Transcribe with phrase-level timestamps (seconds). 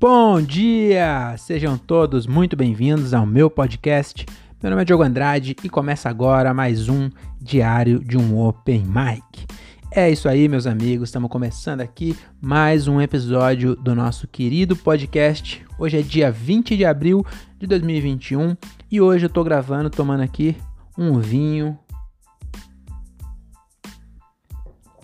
[0.00, 1.34] Bom dia!
[1.36, 4.24] Sejam todos muito bem-vindos ao meu podcast.
[4.62, 9.44] Meu nome é Diogo Andrade e começa agora mais um diário de um Open Mic.
[9.90, 15.66] É isso aí, meus amigos, estamos começando aqui mais um episódio do nosso querido podcast.
[15.76, 17.26] Hoje é dia 20 de abril
[17.58, 18.56] de 2021
[18.88, 20.56] e hoje eu tô gravando, tomando aqui
[20.96, 21.76] um vinho.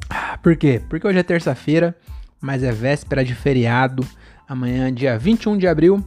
[0.09, 0.81] Ah, por quê?
[0.89, 1.99] Porque hoje é terça-feira,
[2.41, 4.07] mas é véspera de feriado.
[4.49, 6.05] Amanhã, dia 21 de abril,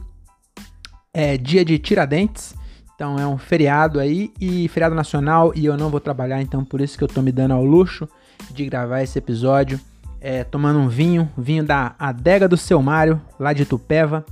[1.12, 2.54] é dia de Tiradentes.
[2.94, 6.80] Então é um feriado aí e feriado nacional e eu não vou trabalhar, então por
[6.80, 8.08] isso que eu tô me dando ao luxo
[8.50, 9.78] de gravar esse episódio,
[10.20, 14.24] é, tomando um vinho, vinho da Adega do Seu Mário, lá de Tupéva.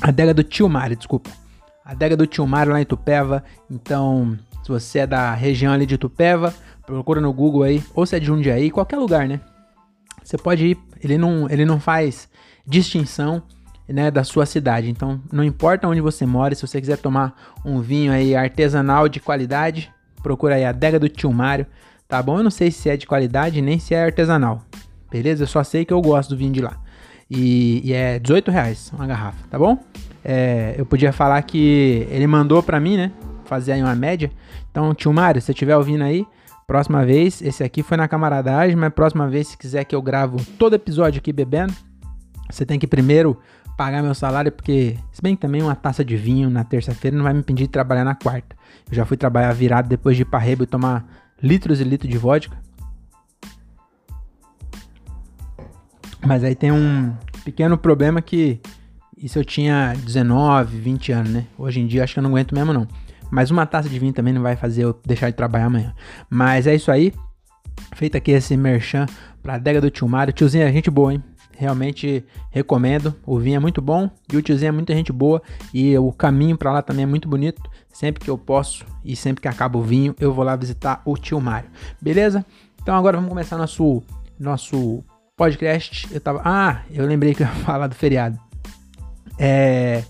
[0.00, 1.30] Adega do Tio Mário, desculpa.
[1.84, 3.42] Adega do Tio Mário lá em Tupéva.
[3.70, 8.16] Então, se você é da região ali de Tupéva, procura no Google aí, ou se
[8.16, 9.40] é de Jundiaí, qualquer lugar, né?
[10.30, 12.28] Você pode ir, ele não, ele não faz
[12.64, 13.42] distinção
[13.88, 14.88] né, da sua cidade.
[14.88, 19.18] Então, não importa onde você mora, se você quiser tomar um vinho aí artesanal de
[19.18, 19.92] qualidade,
[20.22, 21.66] procura aí a adega do tio Mário,
[22.06, 22.38] tá bom?
[22.38, 24.62] Eu não sei se é de qualidade nem se é artesanal,
[25.10, 25.42] beleza?
[25.42, 26.78] Eu só sei que eu gosto do vinho de lá.
[27.28, 29.82] E, e é 18 reais uma garrafa, tá bom?
[30.24, 33.10] É, eu podia falar que ele mandou pra mim, né?
[33.46, 34.30] Fazer aí uma média.
[34.70, 36.24] Então, tio Mário, se você estiver ouvindo aí,
[36.70, 40.40] próxima vez, esse aqui foi na camaradagem, mas próxima vez, se quiser que eu gravo
[40.56, 41.74] todo episódio aqui bebendo,
[42.48, 43.36] você tem que primeiro
[43.76, 47.24] pagar meu salário, porque, se bem que também uma taça de vinho na terça-feira não
[47.24, 48.54] vai me impedir de trabalhar na quarta.
[48.88, 51.04] Eu já fui trabalhar virado depois de ir pra Rebo e tomar
[51.42, 52.56] litros e litros de vodka.
[56.24, 57.12] Mas aí tem um
[57.44, 58.60] pequeno problema que
[59.18, 61.46] isso eu tinha 19, 20 anos, né?
[61.58, 62.86] Hoje em dia acho que eu não aguento mesmo não.
[63.30, 65.94] Mas uma taça de vinho também não vai fazer eu deixar de trabalhar amanhã.
[66.28, 67.12] Mas é isso aí.
[67.94, 69.06] Feito aqui esse merchan
[69.42, 70.32] pra adega do tio Mário.
[70.32, 71.22] Tiozinho é gente boa, hein?
[71.56, 73.14] Realmente recomendo.
[73.26, 75.42] O vinho é muito bom e o tiozinho é muita gente boa.
[75.72, 77.62] E o caminho para lá também é muito bonito.
[77.92, 81.16] Sempre que eu posso e sempre que acaba o vinho, eu vou lá visitar o
[81.16, 81.70] tio Mário.
[82.00, 82.44] Beleza?
[82.82, 84.02] Então agora vamos começar nosso,
[84.38, 85.04] nosso
[85.36, 86.08] podcast.
[86.12, 86.40] Eu tava.
[86.44, 88.38] Ah, eu lembrei que eu ia falar do feriado.
[89.38, 90.04] É.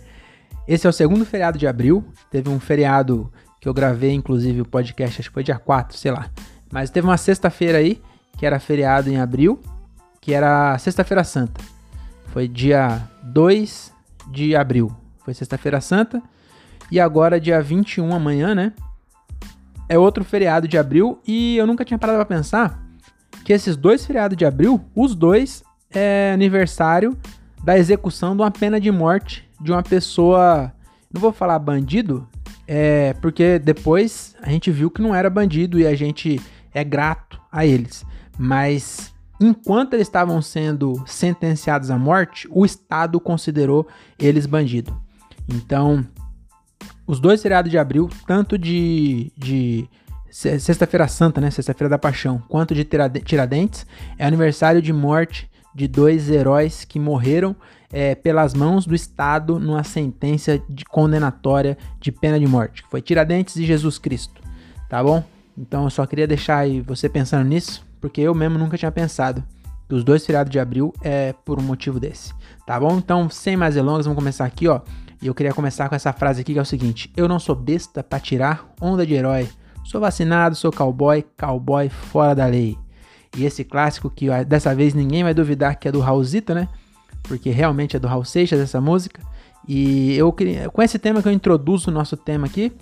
[0.70, 2.04] Esse é o segundo feriado de abril.
[2.30, 6.12] Teve um feriado que eu gravei, inclusive, o podcast, acho que foi dia 4, sei
[6.12, 6.30] lá.
[6.72, 8.00] Mas teve uma sexta-feira aí,
[8.38, 9.60] que era feriado em abril
[10.20, 11.60] que era Sexta-feira Santa.
[12.26, 13.92] Foi dia 2
[14.30, 14.94] de abril.
[15.24, 16.22] Foi Sexta-feira Santa.
[16.90, 18.72] E agora, dia 21, amanhã, né?
[19.88, 21.18] É outro feriado de abril.
[21.26, 22.80] E eu nunca tinha parado pra pensar
[23.44, 27.18] que esses dois feriados de abril, os dois, é aniversário
[27.64, 30.72] da execução de uma pena de morte de uma pessoa.
[31.12, 32.26] Não vou falar bandido,
[32.66, 36.40] é porque depois a gente viu que não era bandido e a gente
[36.72, 38.04] é grato a eles.
[38.38, 43.88] Mas enquanto eles estavam sendo sentenciados à morte, o Estado considerou
[44.18, 44.96] eles bandido.
[45.48, 46.06] Então,
[47.06, 49.88] os dois feriados de abril, tanto de, de
[50.30, 53.84] Sexta-feira Santa, né, Sexta-feira da Paixão, quanto de Tiradentes,
[54.16, 57.54] é aniversário de morte de dois heróis que morreram
[57.92, 63.02] é, pelas mãos do Estado numa sentença de condenatória de pena de morte, que foi
[63.02, 64.40] Tiradentes e Jesus Cristo,
[64.88, 65.24] tá bom?
[65.56, 69.44] Então eu só queria deixar aí você pensando nisso, porque eu mesmo nunca tinha pensado
[69.88, 72.32] que os dois feriados de abril é por um motivo desse,
[72.64, 72.96] tá bom?
[72.98, 74.80] Então, sem mais delongas, vamos começar aqui, ó.
[75.20, 77.54] E eu queria começar com essa frase aqui que é o seguinte: Eu não sou
[77.54, 79.48] besta para tirar onda de herói.
[79.84, 82.78] Sou vacinado, sou cowboy, cowboy fora da lei.
[83.36, 86.68] E esse clássico que dessa vez ninguém vai duvidar que é do Raulzito, né?
[87.22, 89.22] Porque realmente é do Raul Seixas essa música.
[89.68, 90.34] E eu
[90.72, 92.72] com esse tema que eu introduzo o nosso tema aqui,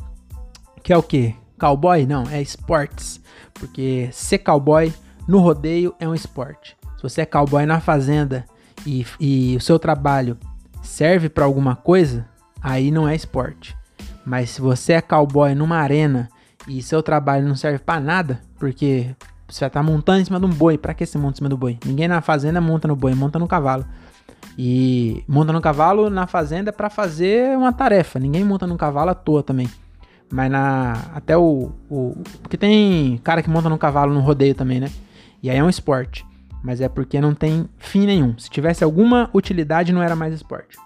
[0.83, 1.35] que é o que?
[1.59, 2.07] Cowboy?
[2.07, 3.21] Não, é esportes.
[3.53, 4.93] Porque ser cowboy
[5.27, 6.77] no rodeio é um esporte.
[6.97, 8.45] Se você é cowboy na fazenda
[8.87, 10.39] e, e o seu trabalho
[10.83, 12.27] serve para alguma coisa,
[12.63, 13.77] aí não é esporte.
[14.25, 16.29] Mas se você é cowboy numa arena
[16.67, 19.15] e seu trabalho não serve para nada, porque
[19.49, 21.37] você vai estar tá montando em cima de um boi, para que você monta em
[21.37, 21.79] cima do boi?
[21.85, 23.85] Ninguém na fazenda monta no boi, monta no cavalo.
[24.57, 28.19] E monta no cavalo na fazenda para fazer uma tarefa.
[28.19, 29.69] Ninguém monta no cavalo à toa também.
[30.31, 34.81] Mas na até o, o porque tem cara que monta no cavalo no rodeio também,
[34.81, 34.91] né?
[35.43, 36.27] E aí é um esporte.
[36.63, 38.37] Mas é porque não tem fim nenhum.
[38.37, 40.77] Se tivesse alguma utilidade, não era mais esporte.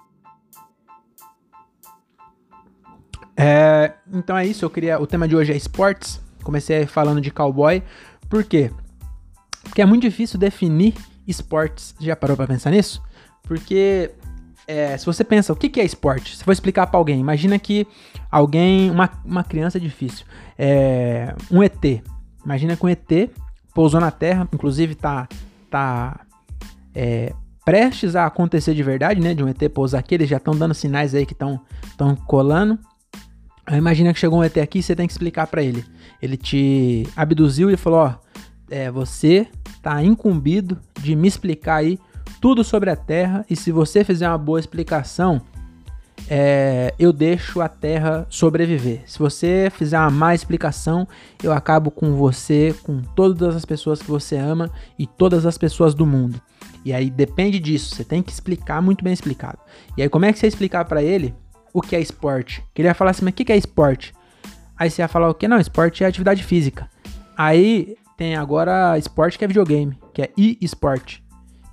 [3.37, 4.65] É, então é isso.
[4.65, 5.01] Eu queria.
[5.01, 6.21] O tema de hoje é esportes.
[6.43, 7.83] Comecei falando de cowboy.
[8.33, 8.71] Por quê?
[9.63, 10.95] Porque é muito difícil definir
[11.29, 11.95] esportes.
[12.01, 13.03] Já parou para pensar nisso?
[13.43, 14.11] Porque
[14.67, 17.59] é, se você pensa o que, que é esporte, se for explicar para alguém, imagina
[17.59, 17.87] que
[18.31, 20.25] alguém, uma, uma criança é difícil,
[20.59, 22.03] é, um ET.
[22.43, 23.31] Imagina que um ET
[23.75, 25.29] pousou na Terra, inclusive tá,
[25.71, 26.21] tá
[26.95, 27.35] é,
[27.67, 29.35] prestes a acontecer de verdade, né?
[29.35, 31.61] De um ET pousar aqui, eles já estão dando sinais aí que estão
[32.27, 32.79] colando.
[33.71, 35.85] Imagina que chegou um ET aqui e você tem que explicar para ele.
[36.23, 38.15] Ele te abduziu e falou: Ó,
[38.71, 39.49] é, você
[39.83, 41.99] tá incumbido de me explicar aí
[42.41, 43.45] tudo sobre a Terra.
[43.51, 45.43] E se você fizer uma boa explicação,
[46.29, 49.03] é, eu deixo a Terra sobreviver.
[49.07, 51.07] Se você fizer uma má explicação,
[51.43, 55.95] eu acabo com você, com todas as pessoas que você ama e todas as pessoas
[55.95, 56.41] do mundo.
[56.85, 59.59] E aí depende disso, você tem que explicar muito bem explicado.
[59.97, 61.35] E aí como é que você explicar para ele
[61.73, 62.63] o que é esporte?
[62.75, 64.13] Que ele ia falar assim, mas o que é esporte?
[64.83, 65.47] Aí você ia falar o que?
[65.47, 66.91] Não, esporte é atividade física.
[67.39, 71.21] Aí tem agora esporte que é videogame, que é e-sport.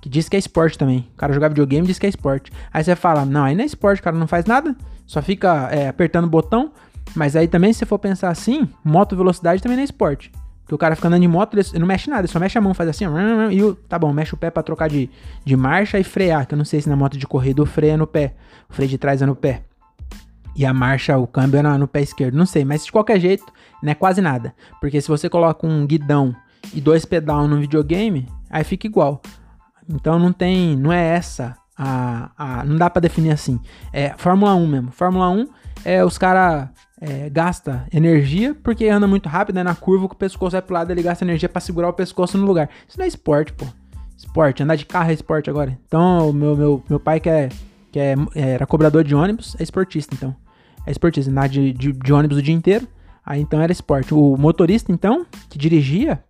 [0.00, 1.08] Que diz que é esporte também.
[1.12, 2.52] O cara jogar videogame diz que é esporte.
[2.72, 4.76] Aí você fala, não, aí não é esporte, o cara não faz nada,
[5.08, 6.70] só fica é, apertando o botão.
[7.12, 10.30] Mas aí também, se você for pensar assim, moto velocidade também não é esporte.
[10.62, 12.60] Porque o cara fica andando de moto, ele não mexe nada, ele só mexe a
[12.60, 13.06] mão, faz assim,
[13.50, 15.10] e o, tá bom, mexe o pé para trocar de,
[15.44, 17.94] de marcha e frear, que eu não sei se na moto de corrida o freio
[17.94, 18.34] é no pé,
[18.68, 19.64] o freio de trás é no pé.
[20.56, 23.20] E a marcha, o câmbio é no, no pé esquerdo, não sei, mas de qualquer
[23.20, 23.44] jeito,
[23.82, 24.54] não é quase nada.
[24.80, 26.34] Porque se você coloca um guidão
[26.74, 29.22] e dois pedal no videogame, aí fica igual.
[29.88, 33.58] Então não tem, não é essa a, a não dá para definir assim.
[33.92, 34.90] É Fórmula 1 mesmo.
[34.92, 35.46] Fórmula 1
[35.84, 36.68] é os caras
[37.00, 39.62] é, gasta energia porque anda muito rápido, né?
[39.62, 42.36] Na curva que o pescoço vai pro lado, ele gasta energia para segurar o pescoço
[42.36, 42.68] no lugar.
[42.86, 43.64] Isso não é esporte, pô.
[44.16, 45.78] Esporte, andar de carro é esporte agora.
[45.86, 47.48] Então, meu, meu, meu pai que, é,
[47.90, 50.34] que é, era cobrador de ônibus, é esportista, então.
[50.86, 52.86] É esportista, andar de, de, de ônibus o dia inteiro.
[53.24, 54.14] Aí então era esporte.
[54.14, 56.22] O motorista, então, que dirigia,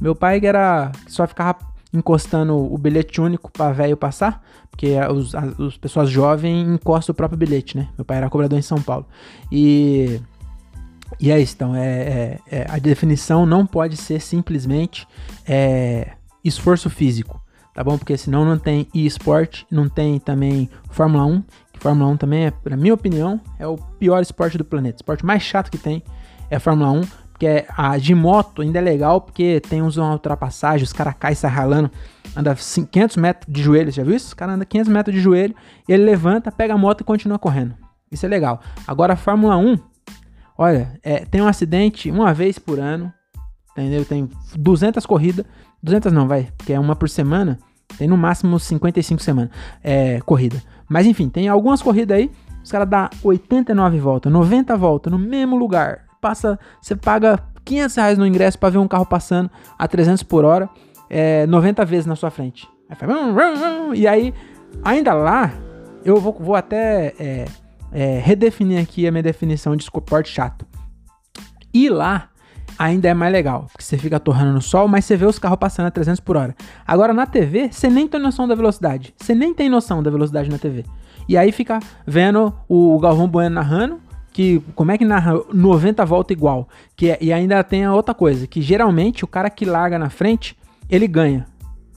[0.00, 0.92] meu pai que era.
[1.06, 1.58] só ficava
[1.92, 7.16] encostando o bilhete único para velho passar, porque os, as, as pessoas jovens encostam o
[7.16, 7.88] próprio bilhete, né?
[7.98, 9.06] Meu pai era cobrador em São Paulo.
[9.50, 10.20] E,
[11.18, 15.06] e é isso, então, é, é, é a definição não pode ser simplesmente
[15.46, 16.12] é,
[16.44, 17.40] esforço físico,
[17.80, 17.96] tá bom?
[17.96, 21.42] Porque senão não tem e-sport, não tem também Fórmula 1,
[21.72, 24.96] que Fórmula 1 também, é, na minha opinião, é o pior esporte do planeta.
[24.96, 26.02] O esporte mais chato que tem
[26.50, 27.00] é Fórmula 1,
[27.38, 31.14] que é a de moto ainda é legal porque tem uns uma ultrapassagem, os caras
[31.18, 31.90] caem se ralando,
[32.36, 34.34] anda 500 metros de joelho, já viu isso?
[34.34, 35.54] O cara anda 500 metros de joelho,
[35.88, 37.74] ele levanta, pega a moto e continua correndo.
[38.12, 38.60] Isso é legal.
[38.86, 39.78] Agora a Fórmula 1,
[40.58, 43.10] olha, é, tem um acidente uma vez por ano,
[43.72, 44.04] entendeu?
[44.04, 45.46] Tem 200 corridas,
[45.82, 47.58] 200 não, vai, porque é uma por semana,
[47.96, 49.50] tem no máximo 55 semanas,
[49.82, 50.62] é, corrida.
[50.88, 52.30] Mas enfim, tem algumas corridas aí,
[52.62, 58.18] os caras dão 89 voltas, 90 voltas no mesmo lugar, passa, você paga 500 reais
[58.18, 60.68] no ingresso para ver um carro passando a 300 por hora,
[61.08, 62.68] é, 90 vezes na sua frente.
[63.94, 64.34] e aí,
[64.82, 65.52] ainda lá,
[66.04, 67.44] eu vou, vou até é,
[67.92, 70.66] é, redefinir aqui a minha definição de esporte chato.
[71.72, 72.29] E lá
[72.80, 75.58] ainda é mais legal, porque você fica torrando no sol, mas você vê os carros
[75.58, 76.56] passando a 300 por hora.
[76.86, 79.12] Agora na TV, você nem tem noção da velocidade.
[79.18, 80.86] Você nem tem noção da velocidade na TV.
[81.28, 84.00] E aí fica vendo o Galvão Bueno narrando,
[84.32, 86.70] que como é que narra 90 volta igual?
[86.96, 90.08] Que é, e ainda tem a outra coisa, que geralmente o cara que larga na
[90.08, 90.56] frente,
[90.88, 91.44] ele ganha.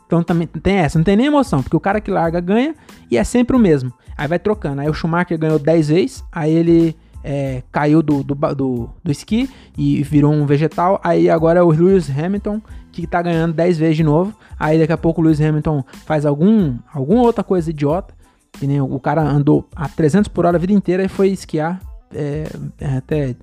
[0.06, 2.75] Então também tem essa, não tem nem emoção, porque o cara que larga ganha
[3.09, 3.94] e é sempre o mesmo.
[4.18, 4.81] Aí vai trocando.
[4.81, 6.94] Aí o Schumacher ganhou 10 vezes, aí ele
[7.24, 11.00] é, caiu do, do, do, do esqui e virou um vegetal.
[11.04, 14.36] Aí agora é o Lewis Hamilton que tá ganhando 10 vezes de novo.
[14.59, 18.14] Aí daqui a pouco o Lewis Hamilton faz algum, alguma outra coisa idiota.
[18.52, 21.81] Que nem o cara andou a 300 por hora a vida inteira e foi esquiar
[22.14, 22.44] é,
[22.80, 23.36] é, até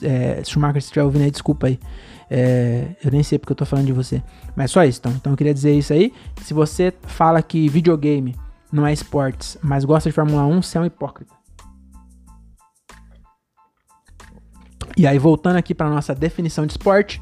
[0.00, 1.78] é, Schumacher, se estiver ouvindo aí, desculpa aí.
[2.30, 4.22] É, eu nem sei porque eu tô falando de você.
[4.54, 5.12] Mas só isso, então.
[5.12, 6.12] Então eu queria dizer isso aí.
[6.42, 8.36] Se você fala que videogame
[8.72, 11.41] não é esportes, mas gosta de Fórmula 1, você é um hipócrita.
[14.96, 17.20] E aí, voltando aqui para nossa definição de esporte,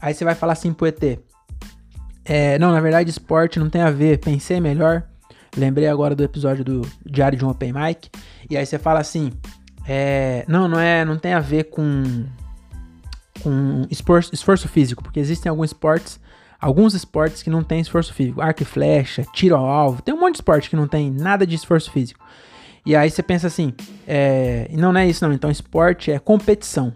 [0.00, 1.18] aí você vai falar assim pro ET.
[2.24, 4.18] É, não, na verdade, esporte não tem a ver.
[4.18, 5.04] Pensei melhor.
[5.56, 8.10] Lembrei agora do episódio do Diário de um Open Mic.
[8.48, 9.30] E aí você fala assim:
[9.86, 12.24] é, não, não é, não tem a ver com
[13.42, 16.20] com esforço, esforço físico, porque existem alguns esportes,
[16.60, 20.20] alguns esportes que não tem esforço físico, arco e flecha, tiro ao alvo, tem um
[20.20, 22.24] monte de esporte que não tem nada de esforço físico.
[22.84, 23.72] E aí você pensa assim,
[24.06, 26.92] é, não, não é isso não, então esporte é competição.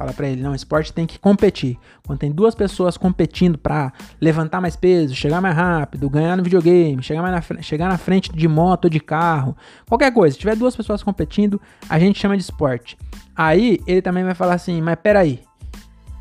[0.00, 1.78] Fala para ele, não, esporte tem que competir.
[2.06, 7.02] Quando tem duas pessoas competindo para levantar mais peso, chegar mais rápido, ganhar no videogame,
[7.02, 9.54] chegar, mais na, chegar na frente de moto ou de carro,
[9.86, 12.96] qualquer coisa, se tiver duas pessoas competindo, a gente chama de esporte.
[13.36, 15.40] Aí ele também vai falar assim, mas peraí.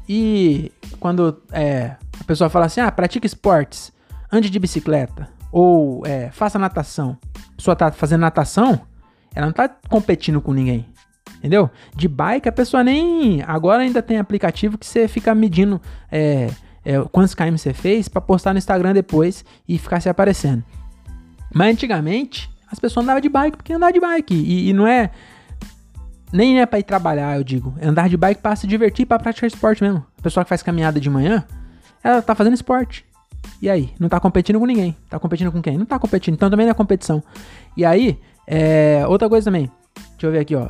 [0.09, 3.93] E quando é, a pessoa fala assim, ah, pratica esportes,
[4.29, 7.17] ande de bicicleta, ou é, faça natação.
[7.33, 8.81] A pessoa tá fazendo natação,
[9.33, 10.85] ela não tá competindo com ninguém.
[11.37, 11.69] Entendeu?
[11.95, 13.41] De bike, a pessoa nem.
[13.43, 15.81] Agora ainda tem aplicativo que você fica medindo
[16.11, 16.49] é,
[16.83, 20.63] é, quantos km você fez para postar no Instagram depois e ficar se aparecendo.
[21.53, 24.33] Mas antigamente, as pessoas andavam de bike porque andavam de bike.
[24.33, 25.11] E, e não é.
[26.31, 27.73] Nem é pra ir trabalhar, eu digo.
[27.79, 30.05] É andar de bike pra se divertir, pra praticar esporte mesmo.
[30.17, 31.43] A pessoa que faz caminhada de manhã,
[32.03, 33.03] ela tá fazendo esporte.
[33.61, 33.93] E aí?
[33.99, 34.95] Não tá competindo com ninguém.
[35.09, 35.77] Tá competindo com quem?
[35.77, 36.35] Não tá competindo.
[36.35, 37.23] Então também não é competição.
[37.75, 39.71] E aí, é, outra coisa também.
[40.11, 40.69] Deixa eu ver aqui, ó.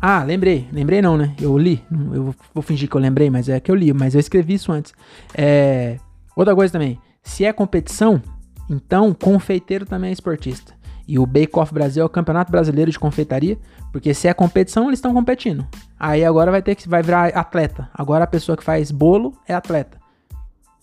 [0.00, 0.66] Ah, lembrei.
[0.72, 1.34] Lembrei não, né?
[1.40, 1.84] Eu li.
[2.12, 3.92] Eu vou fingir que eu lembrei, mas é que eu li.
[3.92, 4.94] Mas eu escrevi isso antes.
[5.34, 5.98] É,
[6.34, 6.98] outra coisa também.
[7.22, 8.22] Se é competição,
[8.68, 10.72] então confeiteiro também é esportista.
[11.06, 13.58] E o Bake Off Brasil é o Campeonato Brasileiro de Confeitaria,
[13.92, 15.66] porque se é competição, eles estão competindo.
[15.98, 17.90] Aí agora vai ter que vai virar atleta.
[17.92, 19.98] Agora a pessoa que faz bolo é atleta.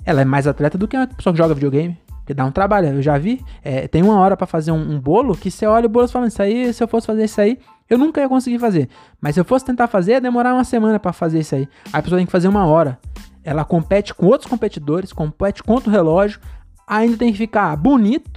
[0.05, 1.97] Ela é mais atleta do que a pessoa que joga videogame.
[2.19, 2.89] Porque dá um trabalho.
[2.89, 3.41] Eu já vi.
[3.63, 6.09] É, tem uma hora para fazer um, um, bolo que você olha o bolo e
[6.09, 7.57] fala: Isso aí, se eu fosse fazer isso aí,
[7.89, 8.89] eu nunca ia conseguir fazer.
[9.21, 11.67] Mas se eu fosse tentar fazer, ia demorar uma semana para fazer isso aí.
[11.91, 12.99] A pessoa tem que fazer uma hora.
[13.43, 16.39] Ela compete com outros competidores, compete contra o relógio,
[16.85, 18.29] ainda tem que ficar bonito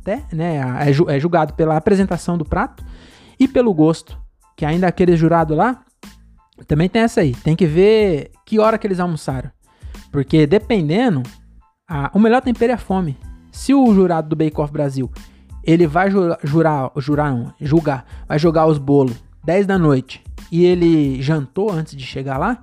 [0.00, 0.56] até, né?
[0.86, 2.84] É, é julgado pela apresentação do prato
[3.38, 4.18] e pelo gosto.
[4.56, 5.82] Que ainda aquele jurado lá
[6.66, 7.34] também tem essa aí.
[7.34, 9.50] Tem que ver que hora que eles almoçaram.
[10.12, 11.22] Porque dependendo,
[11.88, 13.16] a, o melhor tempero é a fome.
[13.50, 15.10] Se o jurado do Bake Off Brasil
[15.64, 16.38] ele vai jurar,
[16.96, 22.04] jurar, não, julgar, vai jogar os bolos 10 da noite e ele jantou antes de
[22.04, 22.62] chegar lá,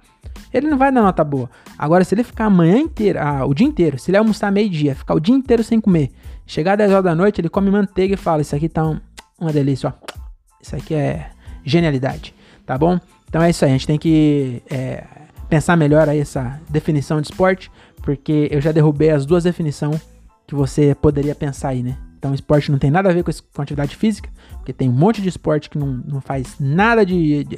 [0.54, 1.50] ele não vai dar nota boa.
[1.77, 4.96] Agora, se ele ficar a manhã inteira, ah, o dia inteiro, se ele almoçar meio-dia,
[4.96, 6.12] ficar o dia inteiro sem comer,
[6.46, 9.00] chegar às 10 horas da noite, ele come manteiga e fala: Isso aqui tá um,
[9.39, 10.18] uma delícia, ó.
[10.62, 11.30] Isso aqui é
[11.63, 12.34] genialidade,
[12.66, 13.00] tá bom?
[13.30, 15.04] Então é isso aí, a gente tem que é,
[15.50, 20.01] pensar melhor aí essa definição de esporte, porque eu já derrubei as duas definições
[20.46, 21.98] que você poderia pensar aí, né?
[22.17, 25.21] Então, esporte não tem nada a ver com, com atividade física, porque tem um monte
[25.21, 27.57] de esporte que não, não faz nada de, de,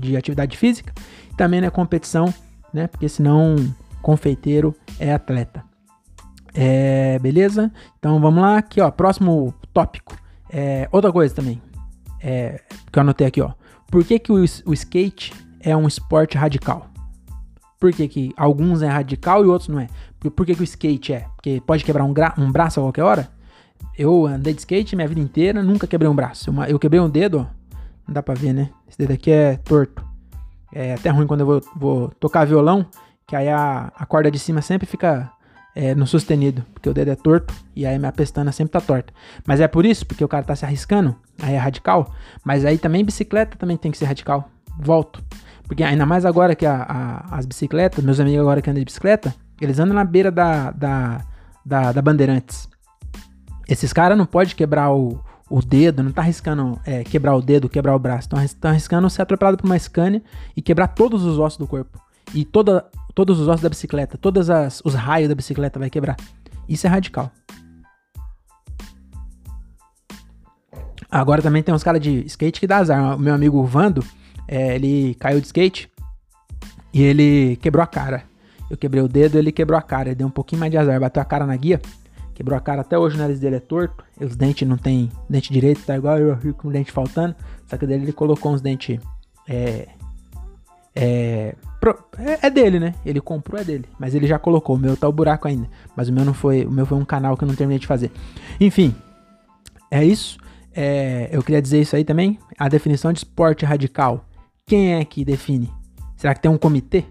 [0.00, 0.92] de atividade física.
[1.36, 2.32] Também não é competição,
[2.72, 2.86] né?
[2.86, 3.56] Porque senão
[4.00, 5.62] confeiteiro é atleta.
[6.54, 7.70] É, beleza?
[7.98, 10.16] Então vamos lá, aqui ó, próximo tópico.
[10.50, 11.60] É, outra coisa também,
[12.20, 13.52] é, que eu anotei aqui ó.
[13.90, 16.88] Por que, que o, o skate é um esporte radical?
[17.78, 19.86] Por que, que alguns é radical e outros não é?
[20.18, 21.26] Por, por que, que o skate é?
[21.36, 23.37] Porque pode quebrar um, um braço a qualquer hora?
[23.96, 26.50] Eu andei de skate minha vida inteira, nunca quebrei um braço.
[26.50, 27.46] Eu, eu quebrei um dedo, ó.
[28.06, 28.70] Não dá pra ver, né?
[28.88, 30.04] Esse dedo aqui é torto.
[30.72, 32.86] É até ruim quando eu vou, vou tocar violão,
[33.26, 35.30] que aí a, a corda de cima sempre fica
[35.74, 39.12] é, no sustenido, porque o dedo é torto e aí minha pestana sempre tá torta.
[39.46, 42.12] Mas é por isso, porque o cara tá se arriscando, aí é radical.
[42.44, 44.48] Mas aí também bicicleta também tem que ser radical.
[44.78, 45.22] Volto.
[45.66, 48.86] Porque ainda mais agora que a, a, as bicicletas, meus amigos agora que andam de
[48.86, 51.20] bicicleta, eles andam na beira da, da,
[51.64, 52.68] da, da Bandeirantes.
[53.68, 55.20] Esses caras não pode quebrar o,
[55.50, 58.28] o dedo, não tá arriscando é, quebrar o dedo, quebrar o braço.
[58.42, 60.22] Estão arriscando ser atropelado por uma Scania
[60.56, 62.00] e quebrar todos os ossos do corpo.
[62.34, 66.16] E toda, todos os ossos da bicicleta, todos as, os raios da bicicleta vai quebrar.
[66.66, 67.30] Isso é radical.
[71.10, 73.16] Agora também tem uns caras de skate que dá azar.
[73.16, 74.04] O meu amigo Vando,
[74.46, 75.90] é, ele caiu de skate
[76.92, 78.24] e ele quebrou a cara.
[78.70, 80.08] Eu quebrei o dedo, ele quebrou a cara.
[80.08, 81.80] Ele deu um pouquinho mais de azar, bateu a cara na guia.
[82.38, 84.04] Quebrou a cara, até hoje o nariz dele é torto.
[84.20, 87.34] Os dentes não tem dente direito, tá igual eu com o dente faltando.
[87.66, 89.00] Só que dele ele colocou uns dentes.
[89.48, 89.88] É,
[90.94, 91.56] é,
[92.16, 92.94] é, é, dele, né?
[93.04, 93.86] Ele comprou, é dele.
[93.98, 94.76] Mas ele já colocou.
[94.76, 95.68] O meu tá o buraco ainda.
[95.96, 96.64] Mas o meu não foi.
[96.64, 98.12] O meu foi um canal que eu não terminei de fazer.
[98.60, 98.94] Enfim,
[99.90, 100.38] é isso.
[100.72, 102.38] É, eu queria dizer isso aí também.
[102.56, 104.24] A definição de esporte radical.
[104.64, 105.68] Quem é que define?
[106.16, 107.04] Será que tem um comitê?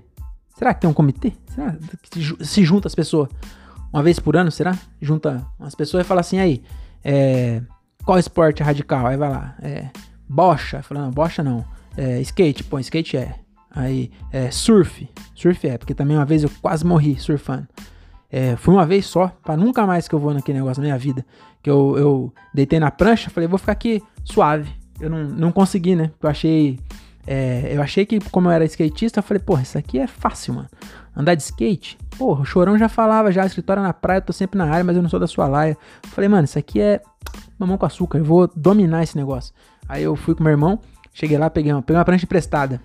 [0.57, 1.34] Será que tem um comitê?
[1.53, 1.75] Será
[2.10, 3.27] que se junta as pessoas?
[3.97, 4.77] Uma vez por ano, será?
[5.01, 6.61] Junta umas pessoas e fala assim, aí,
[7.03, 7.63] é,
[8.05, 9.07] qual esporte radical?
[9.07, 9.87] Aí vai lá, é,
[10.29, 11.65] bocha, falando, bocha não,
[11.97, 13.33] é, skate, pô, skate é.
[13.71, 17.67] Aí, é, surf, surf é, porque também uma vez eu quase morri surfando.
[18.31, 20.97] É, fui uma vez só, para nunca mais que eu vou naquele negócio na minha
[20.97, 21.25] vida.
[21.63, 24.69] Que eu, eu deitei na prancha, falei, vou ficar aqui suave.
[24.99, 26.11] Eu não, não consegui, né?
[26.21, 26.79] Eu achei.
[27.27, 30.53] É, eu achei que, como eu era skatista, eu falei, porra, isso aqui é fácil,
[30.53, 30.69] mano.
[31.15, 31.98] Andar de skate?
[32.17, 34.96] Porra, o Chorão já falava já, escritório na praia, eu tô sempre na área, mas
[34.96, 35.77] eu não sou da sua laia.
[36.03, 37.01] Falei, mano, isso aqui é
[37.60, 39.53] mamão com açúcar, eu vou dominar esse negócio.
[39.89, 40.79] Aí eu fui com meu irmão,
[41.13, 42.81] cheguei lá, peguei uma, peguei uma prancha emprestada.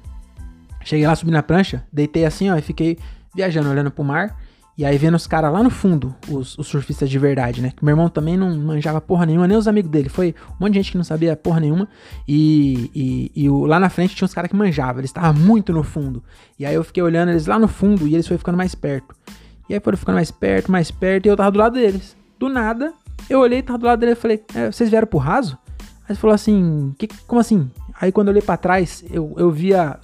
[0.84, 2.98] Cheguei lá, subi na prancha, deitei assim, ó, e fiquei
[3.34, 4.36] viajando, olhando pro mar.
[4.76, 7.72] E aí vendo os caras lá no fundo, os, os, surfistas de verdade, né?
[7.82, 10.08] Meu irmão também não manjava porra nenhuma, nem os amigos dele.
[10.08, 11.86] Foi um monte de gente que não sabia porra nenhuma.
[12.26, 15.74] E, e, e o, lá na frente tinha uns caras que manjavam, eles estavam muito
[15.74, 16.22] no fundo.
[16.58, 19.14] E aí eu fiquei olhando eles lá no fundo e eles foram ficando mais perto.
[19.68, 22.16] E aí foram ficando mais perto, mais perto, e eu tava do lado deles.
[22.38, 22.94] Do nada,
[23.28, 25.58] eu olhei, tava do lado dele e falei, é, vocês vieram pro raso?
[25.78, 27.70] Aí ele falou assim, que, como assim?
[28.00, 29.98] Aí quando eu olhei pra trás, eu, eu via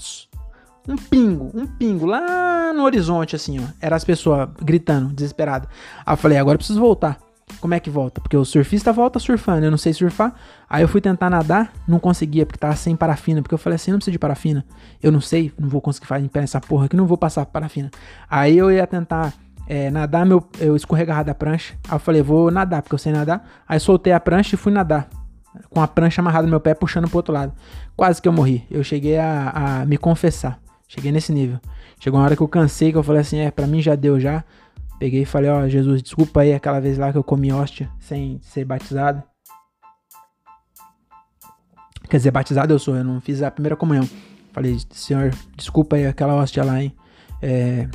[0.88, 3.64] um pingo, um pingo lá no horizonte, assim, ó.
[3.80, 5.68] Era as pessoas gritando, desesperadas.
[6.04, 7.18] Aí eu falei, agora eu preciso voltar.
[7.60, 8.20] Como é que volta?
[8.20, 10.34] Porque o surfista volta surfando, eu não sei surfar.
[10.68, 13.42] Aí eu fui tentar nadar, não conseguia, porque tava sem parafina.
[13.42, 14.64] Porque eu falei assim, não precisa de parafina.
[15.02, 17.44] Eu não sei, não vou conseguir fazer em pé nessa porra aqui, não vou passar
[17.46, 17.90] parafina.
[18.30, 19.34] Aí eu ia tentar
[19.66, 21.74] é, nadar, meu, eu escorregava da prancha.
[21.88, 23.46] Aí eu falei, vou nadar, porque eu sei nadar.
[23.68, 25.08] Aí soltei a prancha e fui nadar.
[25.70, 27.52] Com a prancha amarrada no meu pé, puxando pro outro lado.
[27.96, 28.66] Quase que eu morri.
[28.70, 30.60] Eu cheguei a, a me confessar.
[30.88, 31.60] Cheguei nesse nível.
[32.00, 34.18] Chegou uma hora que eu cansei, que eu falei assim, é, pra mim já deu
[34.18, 34.42] já.
[34.98, 37.88] Peguei e falei, ó, oh, Jesus, desculpa aí aquela vez lá que eu comi hóstia
[38.00, 39.22] sem ser batizado.
[42.08, 44.08] Quer dizer, batizado eu sou, eu não fiz a primeira comunhão.
[44.52, 46.96] Falei, Senhor, desculpa aí aquela hóstia lá, hein.
[47.42, 47.86] É,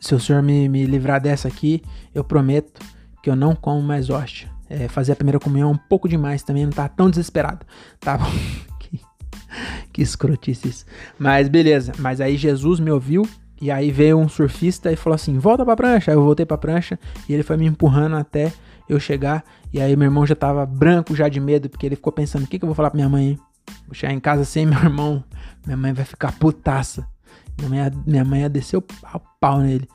[0.00, 1.82] se o Senhor me, me livrar dessa aqui,
[2.14, 2.80] eu prometo
[3.22, 4.50] que eu não como mais hóstia.
[4.68, 7.64] É, fazer a primeira comunhão um pouco demais também, não tá tão desesperado.
[8.00, 8.24] Tá bom?
[9.94, 10.84] que, que escrotice isso.
[11.18, 13.26] Mas beleza, mas aí Jesus me ouviu
[13.60, 16.10] e aí veio um surfista e falou assim: volta pra prancha.
[16.10, 16.98] Aí eu voltei pra prancha
[17.28, 18.52] e ele foi me empurrando até
[18.88, 19.44] eu chegar.
[19.72, 22.46] E aí meu irmão já tava branco já de medo, porque ele ficou pensando: o
[22.46, 23.30] que, que eu vou falar pra minha mãe?
[23.30, 23.38] Hein?
[23.86, 25.24] Vou chegar em casa sem meu irmão.
[25.64, 27.06] Minha mãe vai ficar putaça.
[27.58, 29.88] Minha mãe, minha mãe ia descer o pau, pau nele.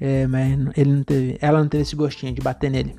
[0.00, 2.96] É, mas ele não teve, ela não teve esse gostinho de bater nele.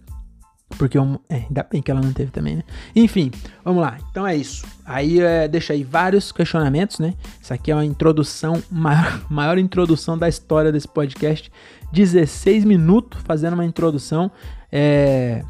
[0.77, 2.63] Porque eu, é, ainda bem que ela não teve também, né?
[2.96, 3.32] Enfim,
[3.63, 3.98] vamos lá.
[4.10, 4.65] Então é isso.
[4.86, 7.13] Aí é, deixa aí vários questionamentos, né?
[7.41, 11.51] Isso aqui é uma introdução, maior, maior introdução da história desse podcast.
[11.91, 14.29] 16 minutos fazendo uma introdução.
[14.72, 15.44] É,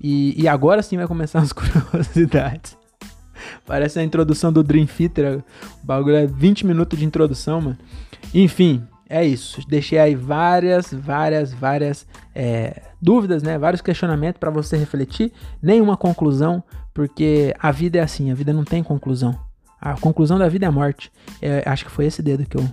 [0.00, 2.76] e, e agora sim vai começar as curiosidades.
[3.66, 5.42] Parece a introdução do Dream Theater.
[5.82, 7.78] O bagulho é 20 minutos de introdução, mano.
[8.34, 9.60] Enfim, é isso.
[9.66, 13.56] Deixei aí várias, várias, várias é, dúvidas, né?
[13.56, 15.32] Vários questionamentos para você refletir.
[15.62, 16.62] Nenhuma conclusão,
[16.92, 19.38] porque a vida é assim, a vida não tem conclusão.
[19.80, 21.10] A conclusão da vida é a morte.
[21.40, 22.68] É, acho que foi esse dedo que eu.